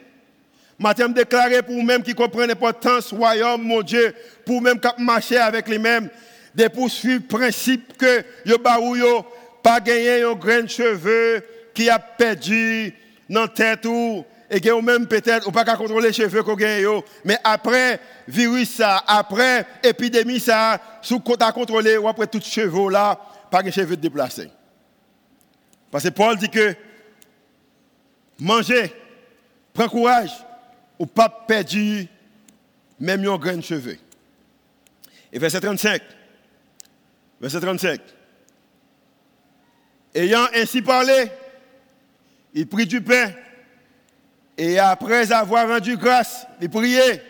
Matin, 0.79 1.09
déclaré 1.09 1.63
pour 1.63 1.75
vous-même 1.75 2.03
qui 2.03 2.15
comprennent 2.15 2.49
l'importance 2.49 3.09
du 3.09 3.19
royaume, 3.19 3.63
mon 3.63 3.83
Dieu, 3.83 4.15
pour 4.45 4.57
vous-même 4.57 4.79
qui 4.79 4.89
marcher 5.03 5.39
avec 5.39 5.69
les 5.69 5.79
mêmes, 5.79 6.11
de 6.55 6.69
poursuivre 6.69 7.23
le 7.23 7.39
principe 7.39 7.97
que 7.97 8.25
yo 8.45 8.59
baou 8.59 8.97
pas 9.63 9.81
gagné 9.81 10.23
un 10.23 10.35
grain 10.35 10.63
de 10.63 10.69
cheveux 10.69 11.43
qui 11.75 11.91
a 11.91 11.99
perdu 11.99 12.95
dans 13.29 13.43
la 13.43 13.49
tête 13.49 13.85
ou 13.85 14.25
et 14.49 14.61
que 14.61 14.81
même 14.81 15.07
peut-être 15.07 15.49
ou 15.49 15.51
pas 15.51 15.65
contrôler 15.65 16.09
les 16.09 16.13
cheveux 16.13 16.43
qu'on 16.43 16.55
gagne 16.55 16.87
mais 17.25 17.37
après 17.43 18.01
virus 18.29 18.71
ça 18.77 19.03
après 19.07 19.67
épidémie 19.83 20.39
ça 20.39 20.81
sous 21.03 21.21
à 21.41 21.53
contrôler 21.53 21.97
ou 21.99 22.09
après 22.09 22.29
tout 22.29 22.41
cheveux 22.41 22.91
là 22.91 23.19
pas 23.51 23.63
de 23.63 23.71
cheveux 23.71 23.97
déplacés 23.97 24.51
parce 25.91 26.05
que 26.05 26.11
Paul 26.11 26.37
dit 26.37 26.49
que 26.49 26.75
manger 28.39 28.93
prends 29.73 29.89
courage 29.89 30.33
ou 30.99 31.07
pas 31.07 31.29
perdu 31.29 32.07
même 32.99 33.27
un 33.27 33.37
grain 33.37 33.57
de 33.57 33.63
cheveux 33.63 33.99
et 35.33 35.39
verset 35.39 35.61
35 35.61 36.03
verset 37.41 37.61
35 37.61 38.01
ayant 40.15 40.47
ainsi 40.55 40.83
parlé 40.83 41.31
il 42.55 42.67
prit 42.67 42.87
du 42.87 43.03
pain 43.03 43.33
et 44.59 44.79
après 44.79 45.33
avoir 45.33 45.69
rendu 45.69 45.97
grâce, 45.97 46.47
il 46.61 46.71
priait 46.71 47.23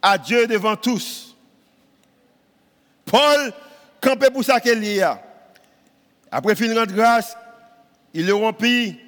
à 0.00 0.16
Dieu 0.16 0.46
devant 0.46 0.76
tous. 0.76 1.36
Paul 3.04 3.52
campait 4.00 4.30
pour 4.30 4.44
ça 4.44 4.60
qu'il 4.60 4.82
y 4.84 5.02
a. 5.02 5.22
Après 6.30 6.54
fin 6.54 6.68
de 6.68 6.92
grâce, 6.92 7.36
il 8.14 8.26
le 8.26 8.34
rompit 8.34 8.98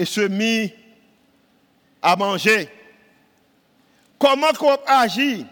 et 0.00 0.06
se 0.06 0.22
mit 0.22 0.72
à 2.00 2.16
manger. 2.16 2.70
Comment 4.18 4.50
qu'on 4.58 4.78
agit 4.86 5.44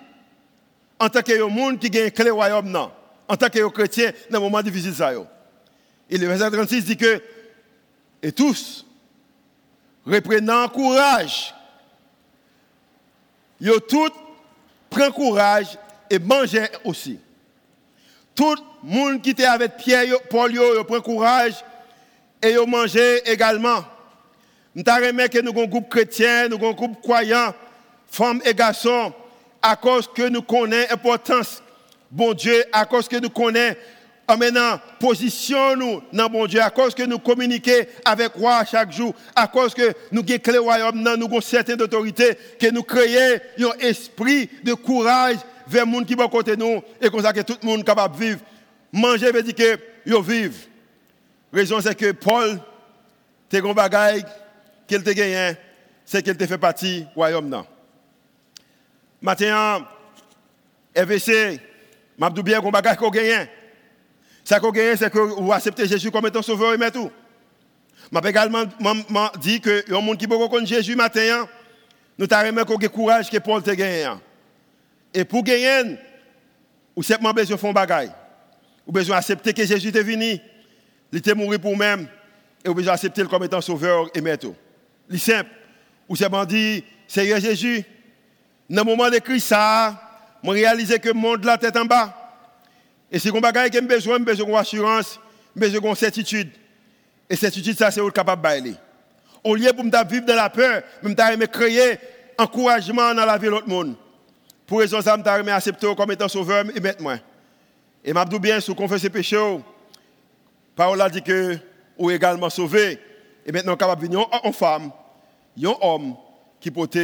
en 0.98 1.10
tant 1.10 1.20
que 1.20 1.42
monde 1.42 1.78
qui 1.78 1.90
gagne 1.90 2.10
clé 2.10 2.30
royaume 2.30 2.74
en 3.28 3.36
tant 3.36 3.50
que 3.50 3.68
chrétien 3.68 4.10
dans 4.30 4.38
le 4.38 4.44
moment 4.44 4.62
difficile 4.62 4.94
ça 4.94 5.12
Et 6.08 6.16
le 6.16 6.26
verset 6.26 6.50
36 6.50 6.84
dit 6.86 6.96
que 6.96 7.22
et 8.22 8.32
tous 8.32 8.86
reprenant 10.06 10.66
courage. 10.70 11.54
Yo 13.60 13.78
tout 13.80 14.12
prend 14.88 15.10
courage 15.10 15.78
et 16.08 16.18
manger 16.18 16.68
aussi. 16.84 17.20
Tout 18.34 18.54
le 18.54 18.88
monde 18.88 19.20
qui 19.20 19.30
était 19.30 19.44
avec 19.44 19.76
Pierre, 19.76 20.22
Paul, 20.30 20.54
yo, 20.54 20.82
prend 20.84 21.02
courage 21.02 21.62
et 22.40 22.52
yo 22.52 22.64
également. 23.26 23.84
Nous 24.78 24.84
que 24.84 25.40
nous 25.40 25.50
avons 25.50 25.64
un 25.64 25.66
groupe 25.66 25.88
chrétien, 25.88 26.46
nous 26.46 26.54
avons 26.54 26.70
un 26.70 26.72
groupe 26.72 27.00
croyant, 27.02 27.52
femmes 28.08 28.40
et 28.44 28.54
garçons, 28.54 29.12
à 29.60 29.74
cause 29.74 30.08
que 30.14 30.28
nous 30.28 30.40
connaissons 30.40 30.86
l'importance, 30.90 31.64
bon 32.08 32.32
Dieu, 32.32 32.62
à 32.72 32.86
cause 32.86 33.08
que 33.08 33.16
nous 33.16 33.28
connaissons 33.28 33.74
en 34.28 34.36
maintenant, 34.36 34.78
position 35.00 35.74
nous 35.74 36.00
dans 36.12 36.28
bon 36.28 36.46
Dieu, 36.46 36.62
à 36.62 36.70
cause 36.70 36.94
que 36.94 37.02
nous 37.02 37.18
communiquons 37.18 37.86
avec 38.04 38.34
roi 38.34 38.64
chaque 38.66 38.92
jour, 38.92 39.12
à 39.34 39.48
cause 39.48 39.74
que 39.74 39.92
nous 40.12 40.20
avons 40.20 40.38
clé 40.38 40.58
royaume, 40.58 41.02
nous 41.02 41.26
avons 41.26 41.40
certaines 41.40 41.82
autorités, 41.82 42.38
que 42.56 42.70
nous 42.70 42.84
créons 42.84 43.40
un 43.58 43.78
esprit 43.80 44.48
de 44.62 44.74
courage 44.74 45.38
vers 45.66 45.86
le 45.86 45.90
monde 45.90 46.06
qui 46.06 46.14
va 46.14 46.28
côté 46.28 46.56
nous, 46.56 46.80
et 47.00 47.10
comme 47.10 47.22
ça 47.22 47.32
que 47.32 47.40
tout 47.40 47.56
le 47.60 47.66
monde 47.66 47.80
est 47.80 47.84
capable 47.84 48.14
de 48.14 48.20
vivre. 48.20 48.40
Manger 48.92 49.32
veut 49.32 49.42
dire 49.42 49.56
que 49.56 49.80
yo 50.06 50.22
vivre. 50.22 50.54
La 51.52 51.58
raison 51.58 51.80
c'est 51.80 51.96
que 51.96 52.12
Paul, 52.12 52.60
t'es 53.48 53.58
un 53.58 53.72
bagaille 53.72 54.24
qu'il 54.88 55.04
te 55.04 55.10
gagné, 55.10 55.56
c'est 56.04 56.22
qu'il 56.22 56.36
te 56.36 56.46
fait 56.46 56.58
partie 56.58 57.02
du 57.02 57.06
royaume. 57.14 57.64
Maintenant, 59.20 59.86
FVC, 60.94 61.60
m'a 62.16 62.30
dit 62.30 62.42
bien 62.42 62.60
qu'on 62.60 62.70
bagaille 62.70 62.96
qu'on 62.96 63.10
gagne. 63.10 63.46
Ça 64.44 64.58
qu'on 64.58 64.70
gagne, 64.70 64.96
c'est 64.96 65.10
que 65.10 65.18
vous 65.18 65.52
acceptez 65.52 65.86
Jésus 65.86 66.10
comme 66.10 66.26
étant 66.26 66.42
sauveur 66.42 66.74
et 66.74 66.90
tout. 66.90 67.10
Je 68.10 68.28
également 68.28 68.64
dit 69.40 69.60
que 69.60 69.84
y 69.88 69.94
a 69.94 70.00
monde 70.00 70.16
qui 70.16 70.26
peut 70.26 70.38
connaître 70.48 70.66
Jésus 70.66 70.96
hein. 70.98 71.48
nous 72.16 72.26
avons 72.30 72.64
qu'on 72.64 72.78
courage 72.88 73.30
que 73.30 73.38
Paul 73.38 73.62
te 73.62 73.70
gagne. 73.70 74.18
Et 75.12 75.24
pour 75.24 75.42
gagner, 75.42 75.98
vous 76.96 77.02
simplement 77.02 77.34
besoin 77.34 77.56
de 77.56 77.60
faire 77.60 77.72
bagaille. 77.72 78.10
Vous 78.86 78.92
besoin 78.92 79.16
d'accepter 79.16 79.52
que 79.52 79.64
Jésus 79.66 79.88
est 79.88 80.02
venu, 80.02 80.38
il 81.12 81.18
est 81.18 81.34
mort 81.34 81.58
pour 81.60 81.72
vous-même, 81.72 82.08
et 82.64 82.68
vous 82.68 82.74
besoin 82.74 82.94
d'accepter 82.94 83.24
comme 83.24 83.44
étant 83.44 83.60
sauveur 83.60 84.06
et 84.14 84.20
maître. 84.22 84.48
C'est 85.10 85.18
simple. 85.18 85.50
Vous 86.08 86.16
simplement 86.16 86.44
dit, 86.44 86.84
Seigneur 87.06 87.40
Jésus, 87.40 87.84
dans 88.68 88.82
le 88.82 88.86
moment 88.86 89.10
de 89.10 89.18
Christ, 89.18 89.48
ça, 89.48 90.00
je 90.42 90.50
réalise 90.50 90.96
que 90.98 91.08
le 91.08 91.14
monde 91.14 91.44
la 91.44 91.58
tête 91.58 91.76
en 91.76 91.84
bas. 91.84 92.14
Et 93.10 93.18
si 93.18 93.30
on 93.30 93.40
a 93.40 93.68
besoin, 93.80 94.18
besoin 94.18 94.52
d'assurance, 94.58 95.18
besoin 95.56 95.92
de 95.92 95.96
certitude. 95.96 96.50
Et 97.28 97.36
certitude, 97.36 97.76
ça, 97.76 97.90
c'est 97.90 98.12
capable 98.12 98.42
de 98.42 98.48
bailler. 98.48 98.74
Au 99.44 99.54
lieu 99.54 99.72
pour 99.72 99.84
me 99.84 100.10
vivre 100.10 100.26
dans 100.26 100.34
la 100.34 100.50
peur, 100.50 100.82
je 101.02 101.08
me 101.08 101.46
créer 101.46 101.98
encouragement 102.36 103.14
dans 103.14 103.24
la 103.24 103.38
vie 103.38 103.46
de 103.46 103.50
l'autre 103.50 103.68
monde. 103.68 103.96
Pour 104.66 104.80
raison 104.80 105.00
ça, 105.00 105.16
je 105.16 105.42
me 105.42 105.50
accepter 105.50 105.94
comme 105.94 106.12
étant 106.12 106.28
sauveur 106.28 106.64
et 106.74 106.80
mettre 106.80 107.02
moi. 107.02 107.16
Et 108.04 108.12
je 108.12 108.38
bien, 108.38 108.60
si 108.60 108.70
vous 108.70 108.74
confessez 108.74 109.02
ses 109.02 109.10
péchés, 109.10 109.60
parole 110.76 111.00
a 111.00 111.08
dit 111.08 111.22
que 111.22 111.58
vous 111.98 112.10
également 112.10 112.50
sauvé. 112.50 112.98
Et 113.48 113.52
maintenant, 113.52 113.76
capable 113.76 114.02
de 114.02 114.06
venir 114.08 114.28
en 114.44 114.52
femme, 114.52 114.92
un 115.58 115.74
homme 115.80 116.14
qui 116.60 116.70
porte 116.70 116.98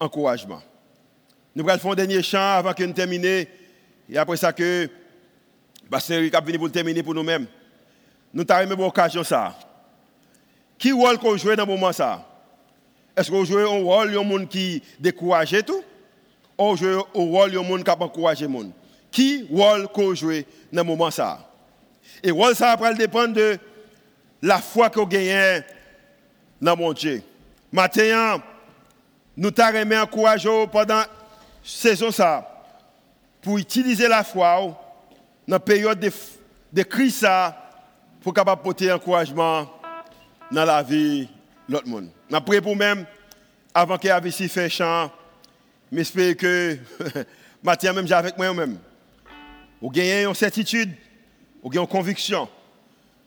encouragement. 0.00 0.60
Nous 1.54 1.68
allons 1.68 1.78
faire 1.78 1.92
un 1.92 1.94
dernier 1.94 2.22
chant 2.24 2.56
avant 2.56 2.72
que 2.72 2.82
nous 2.82 2.92
terminions. 2.92 3.46
Et 4.10 4.18
après 4.18 4.36
ça, 4.36 4.52
que 4.52 4.90
Bastien 5.88 6.16
Eric 6.16 6.34
venu 6.44 6.58
pour 6.58 6.72
terminer 6.72 7.04
pour 7.04 7.14
nous-mêmes. 7.14 7.46
Nous 8.34 8.44
avons 8.48 8.74
une 8.74 8.82
occasion 8.82 9.22
ça. 9.22 9.56
Qui 10.76 10.90
rôle 10.90 11.18
qu'on 11.18 11.36
joue 11.36 11.54
dans 11.54 11.62
ce 11.62 11.68
moment 11.68 11.92
ça? 11.92 12.26
Est-ce 13.16 13.30
qu'on 13.30 13.44
joue 13.44 13.58
un 13.58 13.82
rôle 13.84 14.10
de 14.10 14.18
monde 14.18 14.48
qui 14.48 14.82
décourage 14.98 15.54
tout? 15.64 15.82
Ou 16.58 16.76
joue 16.76 16.98
un 16.98 17.02
rôle 17.14 17.52
de 17.52 17.58
monde 17.58 17.84
qui 17.84 17.90
encourage 17.92 18.40
le 18.40 18.48
monde? 18.48 18.72
Qui 19.12 19.46
rôle 19.52 19.86
qu'on 19.86 20.16
joue 20.16 20.42
dans 20.72 20.82
ce 20.82 20.86
moment 20.86 21.12
ça? 21.12 21.48
Et 22.24 22.32
rôle 22.32 22.56
ça 22.56 22.72
après 22.72 22.92
dépendre 22.94 23.34
de 23.34 23.56
la 24.42 24.58
foi 24.58 24.90
qu'on 24.90 25.04
gagne 25.04 25.62
dans 26.60 26.76
mon 26.76 26.92
Dieu. 26.92 27.22
Maintenant, 27.72 28.40
nous 29.36 29.50
t'avons 29.50 29.92
encouragé 29.96 30.66
pendant 30.72 31.02
saison 31.62 32.10
ça 32.10 32.64
pour 33.42 33.58
utiliser 33.58 34.08
la 34.08 34.24
foi 34.24 34.60
dans 35.46 35.56
la 35.56 35.60
période 35.60 36.00
de, 36.72 36.82
crise 36.82 37.26
pour 38.20 38.34
capable 38.34 38.62
porter 38.62 38.92
encouragement 38.92 39.70
dans 40.50 40.64
la 40.64 40.82
vie 40.82 41.28
de 41.68 41.74
l'autre 41.74 41.88
monde. 41.88 42.08
Je 42.30 42.38
prie 42.38 42.60
pour 42.60 42.76
même, 42.76 43.06
avant 43.74 43.98
ait 43.98 44.28
ici 44.28 44.48
fait 44.48 44.68
chant, 44.68 45.10
j'espère 45.92 46.36
que 46.36 46.78
Mathieu 47.62 47.92
même 47.92 48.10
avec 48.12 48.36
moi-même. 48.36 48.78
Vous 49.80 49.90
gagnez 49.90 50.24
une 50.24 50.34
certitude, 50.34 50.92
vous 51.62 51.70
gagnez 51.70 51.84
une 51.84 51.88
conviction. 51.88 52.48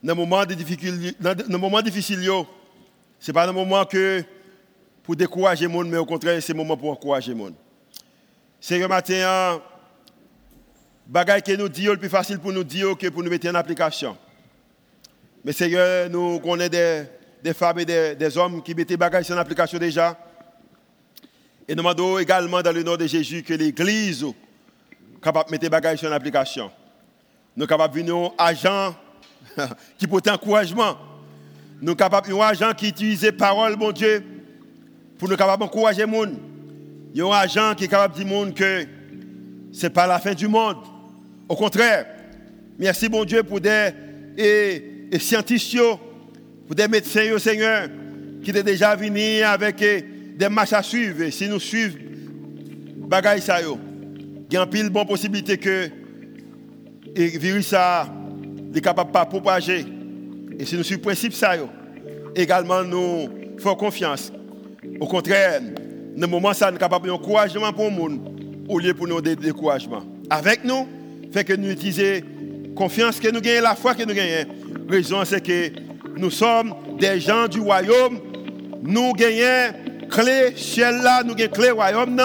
Dans 0.04 0.14
le 0.14 0.20
moment, 0.20 0.46
difficiles, 0.46 1.14
dans 1.20 1.60
moment 1.60 1.82
difficile, 1.82 2.24
ce 3.20 3.30
n'est 3.30 3.34
pas 3.34 3.48
un 3.48 3.52
moment 3.52 3.86
que 3.86 4.24
pour 5.04 5.16
décourager 5.16 5.66
le 5.66 5.72
monde, 5.72 5.90
mais 5.90 5.98
au 5.98 6.06
contraire, 6.06 6.42
c'est 6.42 6.54
un 6.54 6.56
moment 6.56 6.76
pour 6.76 6.90
encourager 6.90 7.32
le 7.32 7.38
monde. 7.38 7.54
C'est 8.60 8.80
que 8.80 8.86
matin, 8.86 9.62
bagaille 11.06 11.44
que 11.44 11.56
nous 11.56 11.70
disons, 11.70 11.92
le 11.92 11.98
plus 11.98 12.10
facile 12.10 12.40
pour 12.40 12.52
nous 12.52 12.64
dire 12.64 12.98
que 12.98 13.08
pour 13.10 13.22
nous 13.22 13.30
mettre 13.30 13.48
en 13.50 13.56
application. 13.56 14.18
Mais 15.44 15.54
Seigneur, 15.54 16.10
nous 16.10 16.40
connaissons 16.40 17.06
des, 17.44 17.54
femmes 17.54 17.80
et 17.80 17.86
des, 17.86 18.38
hommes 18.38 18.64
qui 18.64 18.74
mettent 18.74 18.90
des 18.90 18.98
bagages 18.98 19.30
en 19.32 19.38
application 19.38 19.78
déjà. 19.78 20.18
Et 21.68 21.74
nous 21.74 21.84
demandons 21.84 22.18
également 22.18 22.62
dans 22.62 22.72
le 22.72 22.84
nom 22.84 22.96
de 22.98 23.06
Jésus 23.06 23.44
que 23.44 23.54
l'Église 23.54 24.26
capable 25.22 25.48
de 25.48 25.52
mettre 25.52 25.62
des 25.62 25.70
bagages 25.70 26.04
en 26.04 26.12
application. 26.12 26.72
Nous 27.56 27.64
sommes 27.64 27.70
capables 27.70 27.94
de 27.94 28.00
venir 28.00 28.32
agents 28.38 28.96
qui 29.98 30.08
portent 30.08 30.28
encouragement. 30.30 30.98
Nous 31.82 31.90
sommes 31.90 31.96
capables 31.96 32.30
de 32.30 32.36
agents 32.36 32.74
qui 32.78 32.90
utilisent 32.90 33.24
la 33.24 33.32
parole, 33.32 33.76
mon 33.76 33.92
Dieu, 33.92 34.24
pour 35.18 35.30
nous 35.30 35.36
capables 35.36 35.62
d'encourager 35.62 36.06
les 36.06 36.12
gens. 36.12 36.32
Il 37.14 37.20
y 37.20 37.22
a 37.22 37.26
un 37.26 37.32
agent 37.32 37.76
qui 37.76 37.86
est 37.86 37.88
capable 37.88 38.18
de 38.18 38.24
dire 38.24 38.54
que 38.54 38.86
ce 39.72 39.84
n'est 39.84 39.90
pas 39.90 40.08
la 40.08 40.20
fin 40.20 40.34
du 40.34 40.48
monde. 40.48 40.78
Au 41.50 41.56
contraire, 41.56 42.06
merci, 42.78 43.10
mon 43.10 43.26
Dieu, 43.26 43.44
pour 43.44 43.60
des 43.60 43.92
et, 44.38 45.20
scientifiques, 45.20 45.80
pour 46.68 46.76
des 46.76 46.88
médecins, 46.88 47.38
Seigneur, 47.38 47.90
qui 48.44 48.52
sont 48.52 48.64
déjà 48.64 48.96
venus 48.96 49.44
avec 49.44 49.84
des 50.38 50.50
marches 50.50 50.74
à 50.74 50.82
suivre. 50.82 51.30
si 51.30 51.48
nous 51.48 51.60
suivons, 51.60 51.98
bagaille 53.08 53.42
ça, 53.42 53.60
il 53.62 54.54
y 54.54 54.58
a 54.58 54.68
une 54.74 54.90
bonne 54.90 55.06
possibilité 55.06 55.58
que 55.58 55.90
le 57.16 57.40
virus 57.40 57.74
est 58.78 58.82
capable 58.82 59.12
de 59.12 59.30
propager. 59.30 59.86
Et 60.60 60.66
si 60.66 60.76
nous 60.76 60.84
le 60.90 60.98
principe 60.98 61.34
ça, 61.34 61.54
également 62.36 62.84
nous 62.84 63.30
faisons 63.58 63.76
confiance. 63.76 64.32
Au 65.00 65.08
contraire, 65.08 65.62
dans 65.62 66.22
le 66.22 66.28
moment 66.28 66.54
ça, 66.54 66.66
nous 66.66 66.72
sommes 66.72 66.80
capables 66.80 67.08
d'encouragement 67.08 67.72
pour 67.74 67.86
le 67.86 67.92
monde, 67.92 68.20
au 68.68 68.80
lieu 68.80 68.94
pour 68.94 69.08
nous 69.08 69.22
de 69.22 69.34
découragement. 69.34 70.04
Avec 70.30 70.64
nous, 70.64 70.88
fait 71.32 71.44
que 71.44 71.54
nous 71.54 71.72
utilisons 71.72 72.26
confiance 72.76 73.20
que 73.20 73.30
nous 73.30 73.42
gagnons, 73.42 73.64
la 73.64 73.76
foi 73.76 73.96
que 73.96 74.04
nous 74.04 74.14
gagnons. 74.14 74.50
Raison, 74.90 75.24
c'est 75.26 75.42
que 75.42 75.72
nous 76.18 76.32
sommes 76.32 76.74
des 77.00 77.20
gens 77.20 77.48
du 77.48 77.60
royaume. 77.60 78.20
Nous 78.84 79.14
gagnons 79.14 79.74
clé 80.10 80.54
ciel 80.56 81.02
là, 81.02 81.24
nous 81.24 81.36
gagnons 81.36 81.52
clé 81.52 81.72
royaume. 81.72 82.20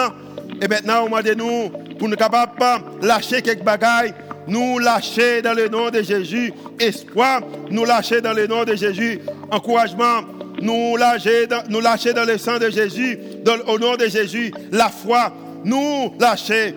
Et 0.61 0.69
maintenant, 0.69 1.07
on 1.11 1.23
de 1.23 1.35
nous, 1.35 1.71
pour 1.99 2.09
nous 2.09 2.17
capables 2.17 2.53
de 3.01 3.07
lâcher 3.07 3.43
quelques 3.43 3.65
bagailles, 3.65 4.15
nous 4.49 4.79
lâcher 4.79 5.43
dans 5.43 5.55
le 5.55 5.69
nom 5.69 5.91
de 5.91 6.03
Jésus. 6.03 6.53
Espoir, 6.79 7.43
nous 7.71 7.85
lâcher 7.85 8.21
dans 8.21 8.33
le 8.33 8.47
nom 8.47 8.65
de 8.65 8.75
Jésus. 8.75 9.21
Encouragement, 9.51 10.23
nous 10.61 10.97
lâcher 10.97 11.47
dans, 11.47 11.63
nous 11.69 11.81
lâcher 11.81 12.13
dans 12.13 12.25
le 12.25 12.39
sang 12.39 12.59
de 12.59 12.71
Jésus, 12.71 13.19
au 13.67 13.79
nom 13.79 13.97
de 13.97 14.07
Jésus. 14.07 14.53
La 14.73 14.89
foi, 14.89 15.33
nous 15.65 16.15
lâcher 16.19 16.75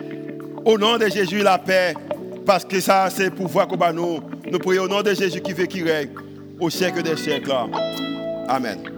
au 0.66 0.78
nom 0.78 0.98
de 0.98 1.08
Jésus 1.08 1.40
la 1.40 1.58
paix. 1.58 1.94
Parce 2.46 2.66
que 2.66 2.80
ça, 2.80 3.10
c'est 3.10 3.30
pouvoir 3.30 3.68
qu'on 3.68 3.94
nous. 3.94 4.20
Nous 4.52 4.60
prions 4.60 4.84
au 4.84 4.88
nom 4.88 5.02
de 5.02 5.14
Jésus 5.14 5.42
qui 5.42 5.54
fait 5.54 5.68
qui 5.68 5.84
règne 5.84 6.10
au 6.60 6.70
siècle 6.70 7.04
des 7.04 7.16
siècles. 7.16 7.54
Amen. 8.48 8.90